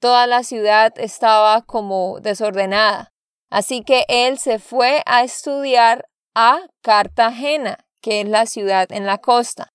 toda 0.00 0.26
la 0.26 0.42
ciudad 0.42 0.92
estaba 0.96 1.62
como 1.62 2.18
desordenada. 2.18 3.12
Así 3.48 3.84
que 3.84 4.06
él 4.08 4.40
se 4.40 4.58
fue 4.58 5.04
a 5.06 5.22
estudiar 5.22 6.08
a 6.34 6.66
Cartagena, 6.82 7.86
que 8.02 8.22
es 8.22 8.28
la 8.28 8.46
ciudad 8.46 8.90
en 8.90 9.06
la 9.06 9.18
costa. 9.18 9.72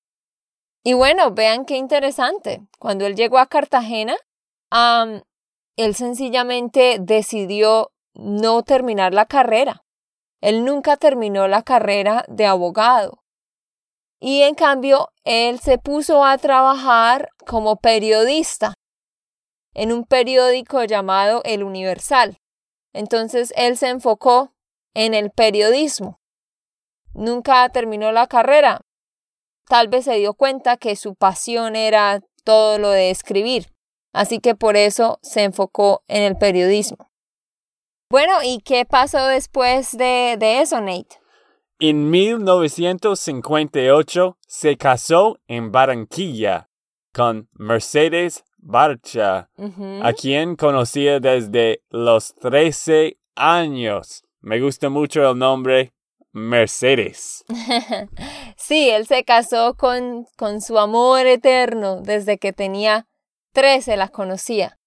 Y 0.84 0.92
bueno, 0.92 1.32
vean 1.32 1.64
qué 1.64 1.78
interesante. 1.78 2.68
Cuando 2.80 3.06
él 3.06 3.16
llegó 3.16 3.38
a 3.38 3.48
Cartagena, 3.48 4.18
él 5.78 5.96
sencillamente 5.96 6.98
decidió 7.00 7.94
no 8.14 8.64
terminar 8.64 9.14
la 9.14 9.26
carrera. 9.26 9.83
Él 10.44 10.66
nunca 10.66 10.98
terminó 10.98 11.48
la 11.48 11.64
carrera 11.64 12.26
de 12.28 12.46
abogado. 12.46 13.24
Y 14.20 14.42
en 14.42 14.56
cambio, 14.56 15.08
él 15.24 15.62
se 15.62 15.78
puso 15.78 16.26
a 16.26 16.38
trabajar 16.38 17.30
como 17.48 17.78
periodista 17.78 18.74
en 19.74 19.94
un 19.94 20.04
periódico 20.04 20.84
llamado 20.84 21.42
El 21.46 21.64
Universal. 21.64 22.40
Entonces, 22.92 23.54
él 23.56 23.78
se 23.78 23.88
enfocó 23.88 24.54
en 24.94 25.14
el 25.14 25.32
periodismo. 25.32 26.20
Nunca 27.14 27.70
terminó 27.70 28.12
la 28.12 28.28
carrera. 28.28 28.82
Tal 29.70 29.88
vez 29.88 30.04
se 30.04 30.16
dio 30.16 30.34
cuenta 30.34 30.76
que 30.76 30.98
su 30.98 31.16
pasión 31.16 31.78
era 31.78 32.20
todo 32.44 32.80
lo 32.80 32.90
de 32.90 33.12
escribir, 33.12 33.72
así 34.12 34.40
que 34.40 34.56
por 34.56 34.76
eso 34.76 35.20
se 35.22 35.44
enfocó 35.44 36.04
en 36.10 36.22
el 36.22 36.36
periodismo. 36.36 37.13
Bueno, 38.14 38.34
¿y 38.44 38.60
qué 38.60 38.86
pasó 38.86 39.26
después 39.26 39.98
de, 39.98 40.38
de 40.38 40.62
eso, 40.62 40.80
Nate? 40.80 41.20
En 41.80 42.12
1958 42.12 44.38
se 44.46 44.78
casó 44.78 45.40
en 45.48 45.72
Barranquilla 45.72 46.70
con 47.12 47.50
Mercedes 47.54 48.44
Barcha, 48.58 49.50
a 50.04 50.14
quien 50.14 50.56
conocía 50.56 51.20
desde 51.20 51.82
los 51.90 52.36
13 52.36 53.18
años. 53.36 54.24
Me 54.42 54.62
gusta 54.62 54.90
mucho 54.90 55.28
el 55.28 55.40
nombre 55.40 55.92
Mercedes. 56.34 57.44
sí, 58.58 58.92
él 58.92 59.08
se 59.08 59.24
casó 59.24 59.74
con, 59.74 60.28
con 60.38 60.62
su 60.62 60.78
amor 60.78 61.26
eterno 61.26 62.02
desde 62.02 62.38
que 62.38 62.54
tenía 62.54 63.08
13, 63.54 63.98
la 63.98 64.10
conocía. 64.10 64.78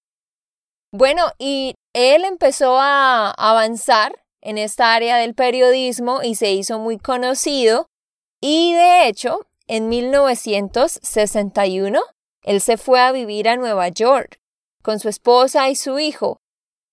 Bueno, 0.93 1.23
y 1.37 1.75
él 1.97 2.23
empezó 2.25 2.77
a 2.79 3.31
avanzar 3.31 4.23
en 4.41 4.59
esta 4.59 4.93
área 4.93 5.17
del 5.17 5.33
periodismo 5.33 6.21
y 6.21 6.35
se 6.35 6.51
hizo 6.51 6.77
muy 6.77 6.99
conocido. 6.99 7.89
Y 8.39 8.73
de 8.73 9.07
hecho, 9.07 9.47
en 9.65 9.89
1961, 9.89 11.99
él 12.43 12.61
se 12.61 12.77
fue 12.77 13.01
a 13.01 13.11
vivir 13.11 13.49
a 13.49 13.57
Nueva 13.57 13.89
York 13.89 14.39
con 14.83 14.99
su 14.99 15.09
esposa 15.09 15.69
y 15.69 15.75
su 15.75 15.97
hijo. 15.97 16.39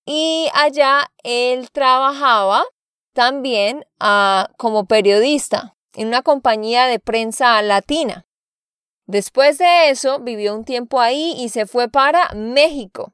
Y 0.07 0.49
allá 0.55 1.11
él 1.23 1.71
trabajaba 1.71 2.65
también 3.13 3.85
ah, 4.01 4.49
como 4.57 4.87
periodista 4.87 5.77
en 5.95 6.09
una 6.09 6.23
compañía 6.23 6.87
de 6.87 6.99
prensa 6.99 7.61
latina. 7.61 8.25
Después 9.07 9.59
de 9.59 9.91
eso, 9.91 10.21
vivió 10.21 10.55
un 10.55 10.65
tiempo 10.65 10.99
ahí 10.99 11.35
y 11.37 11.51
se 11.51 11.67
fue 11.67 11.91
para 11.91 12.31
México. 12.35 13.13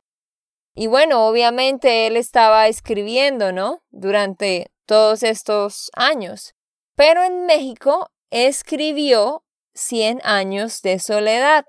Y 0.80 0.86
bueno, 0.86 1.28
obviamente 1.28 2.06
él 2.06 2.16
estaba 2.16 2.66
escribiendo, 2.66 3.52
¿no? 3.52 3.82
Durante 3.90 4.70
todos 4.86 5.22
estos 5.22 5.90
años. 5.94 6.54
Pero 6.96 7.22
en 7.22 7.44
México 7.44 8.10
escribió 8.30 9.44
Cien 9.74 10.22
años 10.24 10.80
de 10.80 10.98
soledad. 10.98 11.66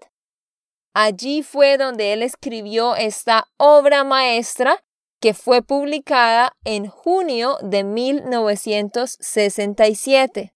Allí 0.93 1.43
fue 1.43 1.78
donde 1.78 2.13
él 2.13 2.24
escribió 2.24 2.95
esta 2.95 3.50
obra 3.58 4.06
maestra 4.06 4.82
que 5.19 5.34
fue 5.34 5.62
publicada 5.62 6.54
en 6.63 6.88
junio 6.88 7.58
de 7.62 7.84
1967. 7.84 10.54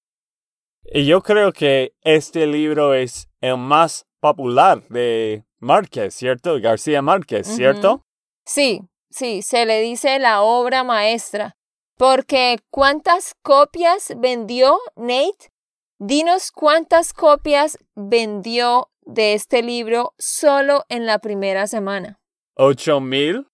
Y 0.93 1.05
yo 1.05 1.21
creo 1.21 1.51
que 1.51 1.93
este 2.03 2.47
libro 2.47 2.93
es 2.93 3.27
el 3.41 3.57
más 3.57 4.05
popular 4.21 4.81
de 4.87 5.43
Márquez, 5.59 6.15
¿cierto? 6.15 6.57
García 6.61 7.01
Márquez, 7.01 7.47
¿cierto? 7.47 8.05
Sí, 8.45 8.81
sí, 9.09 9.41
se 9.41 9.65
le 9.65 9.81
dice 9.81 10.19
la 10.19 10.41
obra 10.41 10.83
maestra. 10.83 11.55
Porque 11.97 12.59
¿cuántas 12.69 13.33
copias 13.41 14.13
vendió 14.17 14.77
Nate? 14.95 15.51
Dinos 15.97 16.51
cuántas 16.51 17.13
copias 17.13 17.77
vendió 17.95 18.89
de 19.01 19.33
este 19.33 19.63
libro 19.63 20.13
solo 20.17 20.83
en 20.89 21.05
la 21.05 21.19
primera 21.19 21.67
semana. 21.67 22.19
¿Ocho 22.55 22.99
mil 22.99 23.47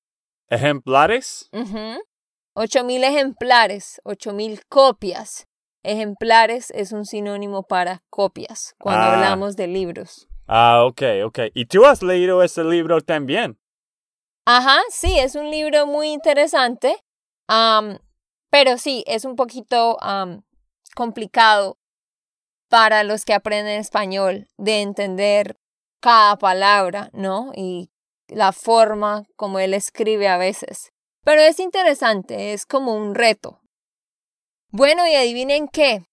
ejemplares? 0.50 1.50
Ocho 2.54 2.84
mil 2.84 3.04
ejemplares, 3.04 4.02
ocho 4.04 4.34
mil 4.34 4.62
copias. 4.68 5.48
Ejemplares 5.84 6.72
es 6.72 6.92
un 6.92 7.06
sinónimo 7.06 7.64
para 7.64 8.04
copias 8.10 8.76
cuando 8.80 9.04
ah. 9.04 9.14
hablamos 9.14 9.56
de 9.56 9.68
libros. 9.68 10.28
Ah, 10.48 10.84
ok, 10.84 11.02
ok. 11.26 11.40
¿Y 11.54 11.66
tú 11.66 11.86
has 11.86 12.04
leído 12.04 12.44
ese 12.44 12.64
libro 12.64 13.02
también? 13.02 13.61
Ajá, 14.54 14.82
sí, 14.90 15.18
es 15.18 15.36
un 15.36 15.50
libro 15.50 15.88
muy 15.88 16.10
interesante, 16.10 17.02
pero 17.48 18.78
sí, 18.78 19.02
es 19.08 19.24
un 19.24 19.38
poquito 19.38 19.98
complicado 20.94 21.78
para 22.68 23.06
los 23.06 23.24
que 23.24 23.34
aprenden 23.34 23.80
español 23.80 24.50
de 24.58 24.82
entender 24.82 25.58
cada 26.02 26.36
palabra, 26.36 27.10
¿no? 27.14 27.54
Y 27.56 27.92
la 28.28 28.52
forma 28.52 29.24
como 29.38 29.58
él 29.58 29.74
escribe 29.74 30.28
a 30.28 30.36
veces. 30.36 30.92
Pero 31.24 31.40
es 31.40 31.58
interesante, 31.62 32.52
es 32.52 32.66
como 32.66 32.94
un 32.94 33.16
reto. 33.16 33.62
Bueno, 34.68 35.08
y 35.08 35.16
adivinen 35.16 35.70
qué. 35.70 36.04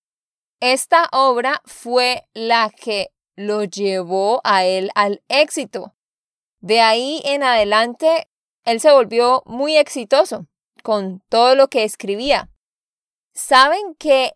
Esta 0.60 1.08
obra 1.10 1.60
fue 1.64 2.22
la 2.34 2.70
que 2.70 3.08
lo 3.34 3.64
llevó 3.64 4.40
a 4.44 4.64
él 4.64 4.92
al 4.94 5.24
éxito. 5.26 5.92
De 6.60 6.80
ahí 6.80 7.22
en 7.24 7.42
adelante, 7.42 8.28
él 8.64 8.80
se 8.80 8.92
volvió 8.92 9.42
muy 9.46 9.76
exitoso 9.76 10.46
con 10.82 11.20
todo 11.28 11.54
lo 11.54 11.68
que 11.68 11.84
escribía. 11.84 12.50
Saben 13.32 13.94
que 13.94 14.32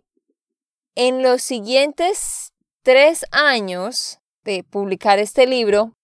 en 0.94 1.22
los 1.22 1.42
siguientes 1.42 2.52
tres 2.82 3.24
años 3.30 4.20
de 4.44 4.64
publicar 4.64 5.18
este 5.18 5.46
libro, 5.46 5.96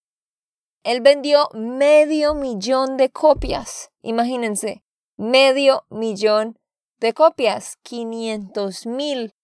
él 0.85 1.01
vendió 1.01 1.49
medio 1.53 2.35
millón 2.35 2.97
de 2.97 3.11
copias. 3.11 3.91
Imagínense, 4.03 4.83
medio 5.17 5.85
millón 5.91 6.59
de 6.99 7.13
copias, 7.13 7.77
500 7.83 8.87
mil 8.87 9.35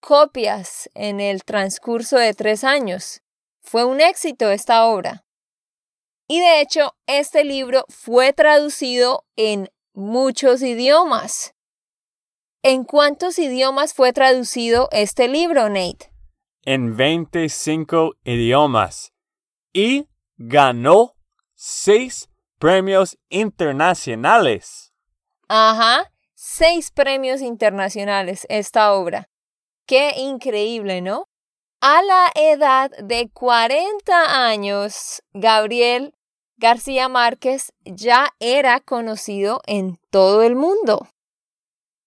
copias 0.00 0.90
en 0.94 1.20
el 1.20 1.44
transcurso 1.44 2.16
de 2.16 2.34
tres 2.34 2.64
años. 2.64 3.22
Fue 3.62 3.84
un 3.84 4.00
éxito 4.00 4.50
esta 4.50 4.86
obra. 4.86 5.24
Y 6.28 6.40
de 6.40 6.60
hecho, 6.60 6.94
este 7.06 7.42
libro 7.42 7.86
fue 7.88 8.34
traducido 8.34 9.24
en 9.34 9.70
muchos 9.94 10.60
idiomas. 10.60 11.54
¿En 12.62 12.84
cuántos 12.84 13.38
idiomas 13.38 13.94
fue 13.94 14.12
traducido 14.12 14.90
este 14.92 15.26
libro, 15.26 15.70
Nate? 15.70 16.12
En 16.64 16.96
25 16.96 18.16
idiomas. 18.24 19.14
Y 19.72 20.06
ganó 20.36 21.14
seis 21.54 22.28
premios 22.58 23.16
internacionales. 23.30 24.92
Ajá, 25.48 26.12
seis 26.34 26.90
premios 26.90 27.40
internacionales 27.40 28.44
esta 28.50 28.92
obra. 28.92 29.30
Qué 29.86 30.12
increíble, 30.18 31.00
¿no? 31.00 31.26
A 31.80 32.02
la 32.02 32.30
edad 32.34 32.90
de 33.02 33.30
40 33.32 34.46
años, 34.46 35.22
Gabriel 35.32 36.12
García 36.60 37.08
Márquez 37.08 37.72
ya 37.84 38.34
era 38.40 38.80
conocido 38.80 39.60
en 39.66 39.98
todo 40.10 40.42
el 40.42 40.56
mundo. 40.56 41.06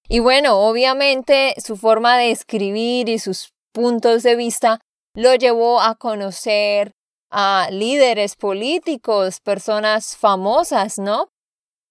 Y 0.10 0.20
bueno, 0.20 0.60
obviamente 0.60 1.56
su 1.58 1.78
forma 1.78 2.18
de 2.18 2.32
escribir 2.32 3.08
y 3.08 3.18
sus 3.18 3.54
puntos 3.72 4.24
de 4.24 4.36
vista 4.36 4.82
lo 5.14 5.36
llevó 5.36 5.80
a 5.80 5.96
conocer 5.96 6.92
a 7.30 7.70
líderes 7.72 8.36
políticos, 8.36 9.40
personas 9.40 10.18
famosas, 10.18 11.00
¿no? 11.00 11.30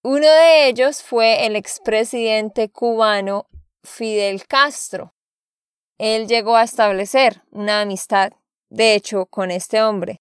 Uno 0.05 0.27
de 0.27 0.69
ellos 0.69 1.03
fue 1.03 1.47
el 1.47 1.57
expresidente 1.57 2.69
cubano 2.69 3.47
Fidel 3.83 4.47
Castro. 4.47 5.15
Él 5.99 6.29
llegó 6.29 6.57
a 6.57 6.65
establecer 6.65 7.43
una 7.51 7.81
amistad, 7.81 8.33
de 8.69 8.95
hecho, 8.95 9.25
con 9.25 9.51
este 9.51 9.83
hombre. 9.83 10.21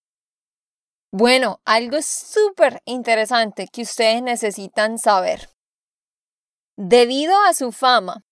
Bueno, 1.11 1.59
algo 1.65 2.03
súper 2.03 2.83
interesante 2.85 3.67
que 3.67 3.81
ustedes 3.81 4.21
necesitan 4.21 4.99
saber. 4.99 5.49
Debido 6.77 7.35
a 7.45 7.53
su 7.53 7.71
fama 7.71 8.23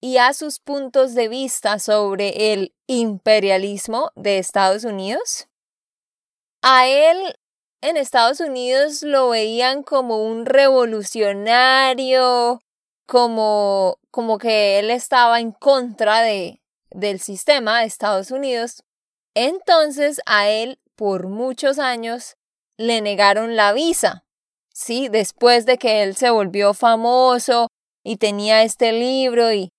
y 0.00 0.16
a 0.16 0.34
sus 0.34 0.58
puntos 0.58 1.14
de 1.14 1.28
vista 1.28 1.78
sobre 1.78 2.52
el 2.52 2.74
imperialismo 2.88 4.10
de 4.16 4.38
Estados 4.38 4.82
Unidos, 4.82 5.46
a 6.62 6.88
él 6.88 7.36
en 7.80 7.96
Estados 7.96 8.40
Unidos 8.40 9.02
lo 9.02 9.28
veían 9.28 9.84
como 9.84 10.24
un 10.24 10.46
revolucionario, 10.46 12.60
como, 13.06 14.00
como 14.10 14.38
que 14.38 14.80
él 14.80 14.90
estaba 14.90 15.38
en 15.38 15.52
contra 15.52 16.22
de, 16.22 16.60
del 16.90 17.20
sistema 17.20 17.80
de 17.80 17.86
Estados 17.86 18.32
Unidos. 18.32 18.82
Entonces 19.34 20.20
a 20.26 20.48
él 20.48 20.80
por 20.96 21.28
muchos 21.28 21.78
años 21.78 22.36
le 22.76 23.00
negaron 23.00 23.56
la 23.56 23.72
visa. 23.72 24.24
Sí, 24.72 25.08
después 25.08 25.64
de 25.66 25.78
que 25.78 26.02
él 26.02 26.16
se 26.16 26.30
volvió 26.30 26.74
famoso 26.74 27.68
y 28.02 28.16
tenía 28.16 28.62
este 28.62 28.92
libro 28.92 29.52
y 29.52 29.70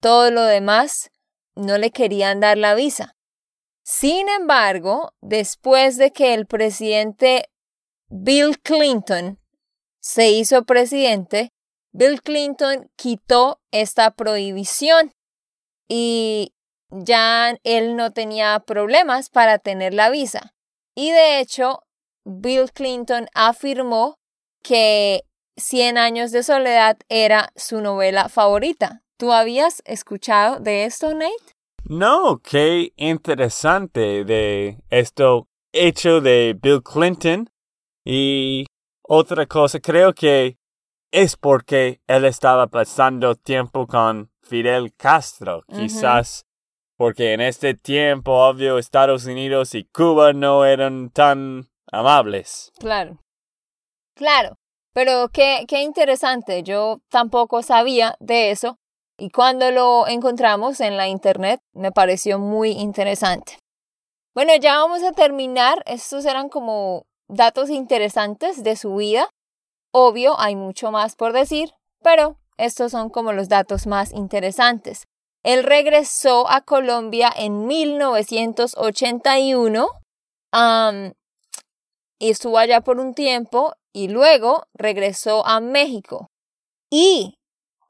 todo 0.00 0.30
lo 0.30 0.42
demás, 0.42 1.10
no 1.54 1.78
le 1.78 1.90
querían 1.90 2.40
dar 2.40 2.58
la 2.58 2.74
visa. 2.74 3.16
Sin 3.82 4.28
embargo, 4.28 5.12
después 5.20 5.96
de 5.96 6.10
que 6.10 6.34
el 6.34 6.46
presidente 6.46 7.50
Bill 8.08 8.58
Clinton 8.60 9.38
se 10.00 10.30
hizo 10.30 10.64
presidente, 10.64 11.50
Bill 11.92 12.22
Clinton 12.22 12.90
quitó 12.96 13.60
esta 13.70 14.10
prohibición 14.10 15.12
y 15.88 16.54
ya 16.90 17.56
él 17.62 17.96
no 17.96 18.12
tenía 18.12 18.60
problemas 18.60 19.30
para 19.30 19.58
tener 19.58 19.94
la 19.94 20.10
visa. 20.10 20.54
Y 20.94 21.10
de 21.10 21.40
hecho, 21.40 21.82
Bill 22.24 22.70
Clinton 22.72 23.26
afirmó 23.34 24.14
que 24.62 25.24
Cien 25.56 25.98
años 25.98 26.32
de 26.32 26.42
soledad 26.42 26.98
era 27.08 27.52
su 27.54 27.80
novela 27.80 28.28
favorita. 28.28 29.02
¿Tú 29.16 29.32
habías 29.32 29.82
escuchado 29.84 30.58
de 30.58 30.84
esto, 30.84 31.14
Nate? 31.14 31.54
No, 31.84 32.40
qué 32.42 32.92
interesante 32.96 34.24
de 34.24 34.78
esto 34.90 35.46
hecho 35.72 36.20
de 36.20 36.58
Bill 36.60 36.82
Clinton. 36.82 37.48
Y 38.04 38.66
otra 39.02 39.46
cosa, 39.46 39.78
creo 39.78 40.12
que 40.12 40.58
es 41.12 41.36
porque 41.36 42.00
él 42.08 42.24
estaba 42.24 42.66
pasando 42.66 43.36
tiempo 43.36 43.86
con 43.86 44.32
Fidel 44.42 44.92
Castro. 44.96 45.62
Quizás 45.68 46.46
porque 46.96 47.32
en 47.32 47.40
este 47.40 47.74
tiempo, 47.74 48.32
obvio, 48.32 48.78
Estados 48.78 49.26
Unidos 49.26 49.74
y 49.74 49.84
Cuba 49.84 50.32
no 50.32 50.64
eran 50.64 51.10
tan 51.10 51.68
amables. 51.90 52.72
Claro. 52.78 53.18
Claro. 54.14 54.56
Pero 54.92 55.28
qué, 55.32 55.64
qué 55.66 55.82
interesante, 55.82 56.62
yo 56.62 57.00
tampoco 57.10 57.62
sabía 57.62 58.16
de 58.20 58.52
eso 58.52 58.76
y 59.18 59.30
cuando 59.30 59.70
lo 59.70 60.06
encontramos 60.06 60.80
en 60.80 60.96
la 60.96 61.08
internet 61.08 61.60
me 61.72 61.90
pareció 61.90 62.38
muy 62.38 62.70
interesante. 62.70 63.58
Bueno, 64.34 64.52
ya 64.56 64.78
vamos 64.78 65.02
a 65.04 65.12
terminar. 65.12 65.82
Estos 65.86 66.24
eran 66.24 66.48
como 66.48 67.06
datos 67.28 67.70
interesantes 67.70 68.64
de 68.64 68.76
su 68.76 68.96
vida. 68.96 69.30
Obvio, 69.92 70.38
hay 70.40 70.56
mucho 70.56 70.90
más 70.90 71.14
por 71.14 71.32
decir, 71.32 71.72
pero 72.02 72.36
estos 72.56 72.90
son 72.92 73.10
como 73.10 73.32
los 73.32 73.48
datos 73.48 73.86
más 73.86 74.12
interesantes. 74.12 75.04
Él 75.44 75.62
regresó 75.62 76.50
a 76.50 76.62
Colombia 76.62 77.32
en 77.36 77.66
1981 77.66 79.88
y 82.18 82.30
estuvo 82.30 82.58
allá 82.58 82.80
por 82.80 82.98
un 82.98 83.14
tiempo 83.14 83.74
y 83.92 84.08
luego 84.08 84.66
regresó 84.74 85.46
a 85.46 85.60
México. 85.60 86.30
Y 86.90 87.36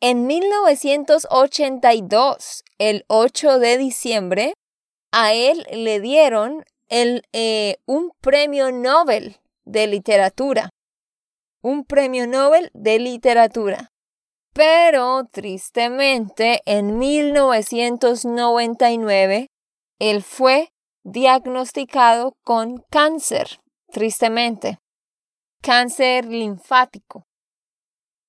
en 0.00 0.26
1982, 0.26 2.64
el 2.78 3.06
8 3.08 3.60
de 3.60 3.78
diciembre, 3.78 4.52
a 5.12 5.32
él 5.32 5.64
le 5.72 6.00
dieron 6.00 6.64
el, 6.88 7.22
eh, 7.32 7.76
un 7.86 8.10
premio 8.20 8.72
Nobel 8.72 9.36
de 9.64 9.86
literatura. 9.86 10.70
Un 11.62 11.84
premio 11.84 12.26
Nobel 12.26 12.72
de 12.74 12.98
literatura. 12.98 13.92
Pero 14.54 15.28
tristemente, 15.30 16.62
en 16.64 16.98
1999, 16.98 19.48
él 19.98 20.22
fue 20.22 20.70
diagnosticado 21.02 22.38
con 22.42 22.82
cáncer. 22.90 23.60
Tristemente 23.92 24.78
cáncer 25.64 26.26
linfático. 26.26 27.26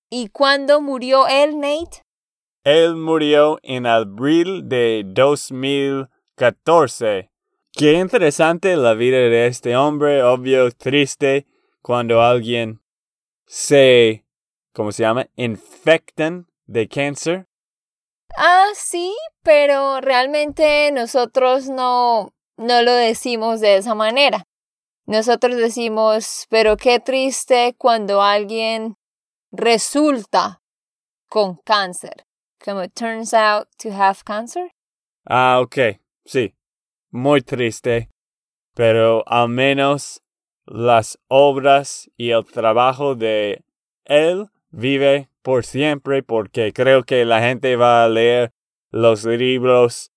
¿Y 0.10 0.30
cuándo 0.30 0.80
murió 0.80 1.28
él, 1.28 1.60
Nate? 1.60 2.04
Él 2.64 2.96
murió 2.96 3.60
en 3.62 3.86
abril 3.86 4.70
de 4.70 5.04
2014. 5.06 7.30
Qué 7.74 8.00
interesante 8.00 8.78
la 8.78 8.94
vida 8.94 9.18
de 9.18 9.48
este 9.48 9.76
hombre, 9.76 10.24
obvio, 10.24 10.72
triste, 10.72 11.46
cuando 11.82 12.22
alguien 12.22 12.80
se, 13.46 14.25
¿cómo 14.76 14.92
se 14.92 15.04
llama? 15.04 15.28
Infectan 15.38 16.48
de 16.66 16.88
cáncer. 16.88 17.48
Ah, 18.38 18.68
sí, 18.76 19.16
pero 19.42 20.02
realmente 20.02 20.92
nosotros 20.92 21.70
no, 21.70 22.34
no 22.58 22.82
lo 22.82 22.92
decimos 22.92 23.62
de 23.62 23.78
esa 23.78 23.96
manera. 23.96 24.44
Nosotros 25.06 25.56
decimos, 25.56 26.46
pero 26.50 26.76
qué 26.76 27.00
triste 27.00 27.76
cuando 27.78 28.22
alguien 28.22 28.98
resulta 29.52 30.62
con 31.30 31.56
cáncer. 31.64 32.26
Como 32.64 32.84
it 32.84 32.94
turns 32.96 33.34
out 33.34 33.68
to 33.78 33.92
have 33.92 34.24
cancer. 34.26 34.72
Ah, 35.26 35.60
ok. 35.62 36.00
Sí. 36.26 36.54
Muy 37.12 37.42
triste. 37.42 38.10
Pero 38.74 39.24
al 39.28 39.50
menos 39.50 40.22
las 40.66 41.20
obras 41.28 42.10
y 42.18 42.32
el 42.32 42.44
trabajo 42.46 43.16
de 43.16 43.64
él 44.06 44.50
vive 44.76 45.30
por 45.42 45.66
siempre 45.66 46.22
porque 46.22 46.74
creo 46.74 47.04
que 47.04 47.26
la 47.26 47.42
gente 47.42 47.76
va 47.76 48.04
a 48.04 48.10
leer 48.10 48.52
los 48.92 49.26
libros 49.26 50.12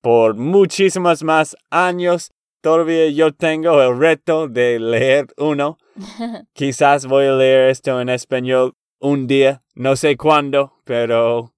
por 0.00 0.36
muchísimos 0.36 1.22
más 1.22 1.56
años 1.70 2.30
todavía 2.60 3.10
yo 3.10 3.34
tengo 3.34 3.82
el 3.82 3.98
reto 3.98 4.48
de 4.48 4.78
leer 4.78 5.26
uno. 5.36 5.78
Quizás 6.52 7.06
voy 7.06 7.26
a 7.26 7.32
leer 7.32 7.70
esto 7.70 8.00
en 8.00 8.08
español 8.08 8.74
un 9.00 9.26
día, 9.26 9.62
no 9.74 9.96
sé 9.96 10.16
cuándo, 10.16 10.74
pero 10.84 11.54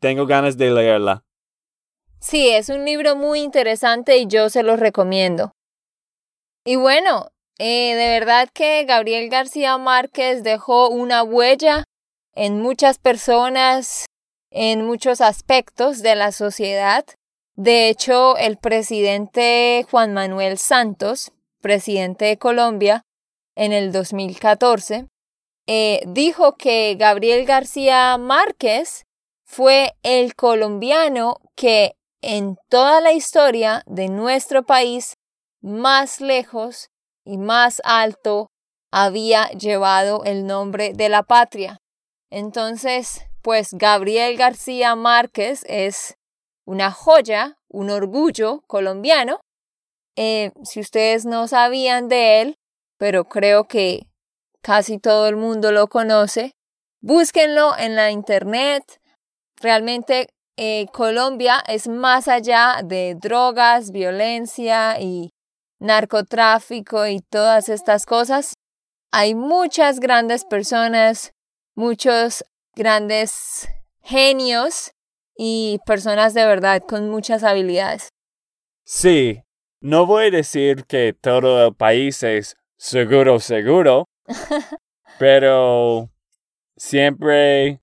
tengo 0.00 0.26
ganas 0.26 0.56
de 0.56 0.70
leerla. 0.70 1.24
Sí, 2.18 2.48
es 2.48 2.70
un 2.70 2.84
libro 2.84 3.14
muy 3.14 3.40
interesante 3.40 4.16
y 4.16 4.26
yo 4.26 4.48
se 4.48 4.62
lo 4.62 4.76
recomiendo. 4.76 5.52
Y 6.64 6.76
bueno, 6.76 7.28
eh, 7.58 7.94
de 7.94 8.08
verdad 8.18 8.48
que 8.52 8.84
Gabriel 8.84 9.28
García 9.30 9.78
Márquez 9.78 10.42
dejó 10.42 10.90
una 10.90 11.22
huella 11.22 11.84
en 12.34 12.60
muchas 12.60 12.98
personas, 12.98 14.06
en 14.50 14.84
muchos 14.84 15.20
aspectos 15.20 16.02
de 16.02 16.16
la 16.16 16.32
sociedad. 16.32 17.04
De 17.54 17.88
hecho, 17.88 18.36
el 18.36 18.58
presidente 18.58 19.86
Juan 19.90 20.12
Manuel 20.12 20.58
Santos, 20.58 21.32
presidente 21.62 22.26
de 22.26 22.36
Colombia, 22.36 23.02
en 23.54 23.72
el 23.72 23.90
2014, 23.90 25.06
eh, 25.66 26.02
dijo 26.06 26.56
que 26.56 26.94
Gabriel 26.98 27.46
García 27.46 28.18
Márquez 28.18 29.06
fue 29.44 29.94
el 30.02 30.34
colombiano 30.34 31.38
que 31.54 31.96
en 32.20 32.56
toda 32.68 33.00
la 33.00 33.12
historia 33.12 33.82
de 33.86 34.08
nuestro 34.08 34.64
país 34.64 35.14
más 35.62 36.20
lejos 36.20 36.90
y 37.26 37.36
más 37.36 37.82
alto 37.84 38.48
había 38.92 39.48
llevado 39.50 40.24
el 40.24 40.46
nombre 40.46 40.92
de 40.94 41.08
la 41.10 41.22
patria. 41.22 41.78
Entonces, 42.30 43.26
pues 43.42 43.70
Gabriel 43.72 44.36
García 44.36 44.94
Márquez 44.94 45.64
es 45.68 46.16
una 46.64 46.90
joya, 46.90 47.58
un 47.68 47.90
orgullo 47.90 48.62
colombiano. 48.66 49.40
Eh, 50.16 50.52
si 50.64 50.80
ustedes 50.80 51.26
no 51.26 51.46
sabían 51.46 52.08
de 52.08 52.40
él, 52.40 52.56
pero 52.98 53.24
creo 53.24 53.64
que 53.64 54.06
casi 54.62 54.98
todo 54.98 55.28
el 55.28 55.36
mundo 55.36 55.72
lo 55.72 55.88
conoce, 55.88 56.52
búsquenlo 57.02 57.76
en 57.76 57.96
la 57.96 58.10
internet. 58.10 59.00
Realmente 59.60 60.28
eh, 60.56 60.86
Colombia 60.92 61.62
es 61.68 61.86
más 61.86 62.28
allá 62.28 62.80
de 62.82 63.14
drogas, 63.14 63.90
violencia 63.90 64.98
y 65.00 65.30
narcotráfico 65.78 67.06
y 67.06 67.20
todas 67.20 67.68
estas 67.68 68.06
cosas. 68.06 68.54
Hay 69.12 69.34
muchas 69.34 70.00
grandes 70.00 70.44
personas, 70.44 71.32
muchos 71.74 72.44
grandes 72.74 73.68
genios 74.00 74.92
y 75.36 75.80
personas 75.86 76.34
de 76.34 76.46
verdad 76.46 76.82
con 76.86 77.10
muchas 77.10 77.42
habilidades. 77.42 78.08
Sí, 78.84 79.42
no 79.80 80.06
voy 80.06 80.26
a 80.26 80.30
decir 80.30 80.84
que 80.84 81.12
todo 81.12 81.66
el 81.66 81.74
país 81.74 82.22
es 82.22 82.56
seguro, 82.76 83.40
seguro, 83.40 84.06
pero 85.18 86.10
siempre 86.76 87.80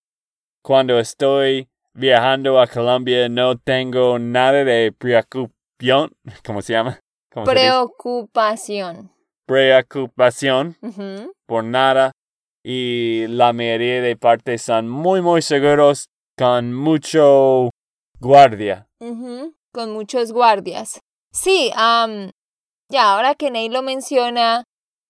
cuando 0.62 1.00
estoy 1.00 1.70
viajando 1.94 2.60
a 2.60 2.68
Colombia 2.68 3.28
no 3.30 3.58
tengo 3.58 4.18
nada 4.18 4.64
de 4.64 4.92
preocupación, 4.98 6.12
¿cómo 6.46 6.62
se 6.62 6.74
llama? 6.74 7.03
Preocupación. 7.46 9.12
Preocupación 9.46 10.78
por 11.46 11.64
nada 11.64 12.12
y 12.64 13.28
la 13.28 13.52
mayoría 13.52 14.02
de 14.02 14.16
partes 14.16 14.62
son 14.62 14.88
muy 14.88 15.22
muy 15.22 15.42
seguros 15.42 16.08
con 16.38 16.74
mucho 16.74 17.70
guardia. 18.20 18.88
con 19.74 19.92
muchos 19.92 20.32
guardias. 20.32 21.00
Sí, 21.32 21.72
ya 22.90 23.14
ahora 23.14 23.36
que 23.36 23.50
Ney 23.50 23.70
lo 23.70 23.82
menciona, 23.82 24.64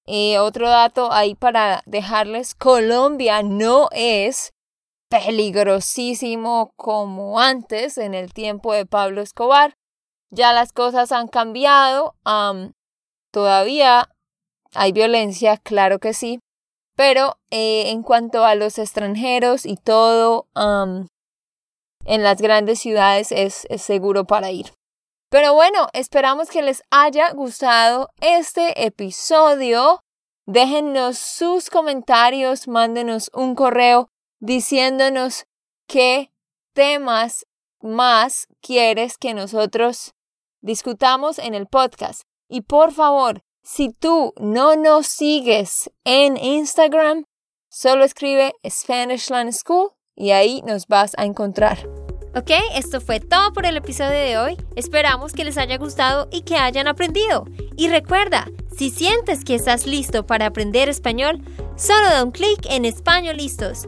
eh, 0.05 0.39
otro 0.39 0.69
dato 0.69 1.12
ahí 1.12 1.36
para 1.36 1.83
dejarles, 1.86 2.55
Colombia 2.55 3.43
no 3.43 3.89
es 3.91 4.51
peligrosísimo 5.09 6.71
como 6.75 7.39
antes 7.39 7.97
en 7.97 8.13
el 8.13 8.33
tiempo 8.33 8.73
de 8.73 8.86
Pablo 8.86 9.21
Escobar. 9.21 9.75
Ya 10.35 10.51
las 10.51 10.73
cosas 10.73 11.11
han 11.11 11.27
cambiado, 11.27 12.15
todavía 13.31 14.09
hay 14.73 14.91
violencia, 14.91 15.57
claro 15.57 15.99
que 15.99 16.13
sí, 16.13 16.39
Pero 16.95 17.37
eh, 17.51 17.91
en 17.91 18.01
cuanto 18.01 18.43
a 18.43 18.55
los 18.55 18.79
extranjeros 18.79 19.65
y 19.67 19.77
todo, 19.77 20.47
en 20.55 22.23
las 22.23 22.41
grandes 22.41 22.79
ciudades 22.79 23.31
es, 23.31 23.67
es 23.69 23.83
seguro 23.83 24.25
para 24.25 24.49
ir. 24.49 24.73
Pero 25.29 25.53
bueno, 25.53 25.87
esperamos 25.93 26.49
que 26.49 26.63
les 26.63 26.81
haya 26.89 27.31
gustado 27.31 28.09
este 28.21 28.85
episodio. 28.85 30.01
Déjennos 30.47 31.17
sus 31.19 31.69
comentarios, 31.69 32.67
mándenos 32.67 33.29
un 33.33 33.53
correo 33.55 34.09
diciéndonos 34.39 35.45
qué 35.87 36.31
temas 36.73 37.45
más 37.81 38.47
quieres 38.61 39.17
que 39.17 39.33
nosotros 39.33 40.13
discutamos 40.63 41.38
en 41.38 41.54
el 41.54 41.67
podcast. 41.67 42.23
Y 42.49 42.62
por 42.62 42.91
favor, 42.91 43.43
si 43.62 43.89
tú 43.89 44.34
no 44.39 44.76
nos 44.76 45.06
sigues 45.08 45.91
en 46.04 46.38
Instagram, 46.38 47.26
solo 47.69 48.04
escribe 48.04 48.54
Spanishland 48.67 49.52
School 49.52 49.91
y 50.15 50.32
ahí 50.32 50.62
nos 50.65 50.88
vas 50.88 51.13
a 51.17 51.26
encontrar. 51.26 51.88
Ok, 52.36 52.49
esto 52.73 52.99
fue 52.99 53.19
todo 53.19 53.54
por 53.54 53.67
el 53.67 53.78
episodio 53.78 54.17
de 54.17 54.38
hoy. 54.38 54.58
Esperamos 54.76 55.34
que 55.34 55.45
les 55.45 55.58
haya 55.58 55.78
gustado 55.78 56.30
y 56.32 56.41
que 56.41 56.56
hayan 56.56 56.88
aprendido. 56.88 57.45
Y 57.78 57.89
recuerda, 57.89 58.47
si 58.76 58.89
sientes 58.89 59.45
que 59.45 59.54
estás 59.54 59.86
listo 59.86 60.26
para 60.26 60.47
aprender 60.47 60.89
español, 60.89 61.43
solo 61.76 62.10
da 62.10 62.23
un 62.23 62.32
clic 62.32 62.65
en 62.69 62.86
Español 62.86 63.38
Listos. 63.38 63.88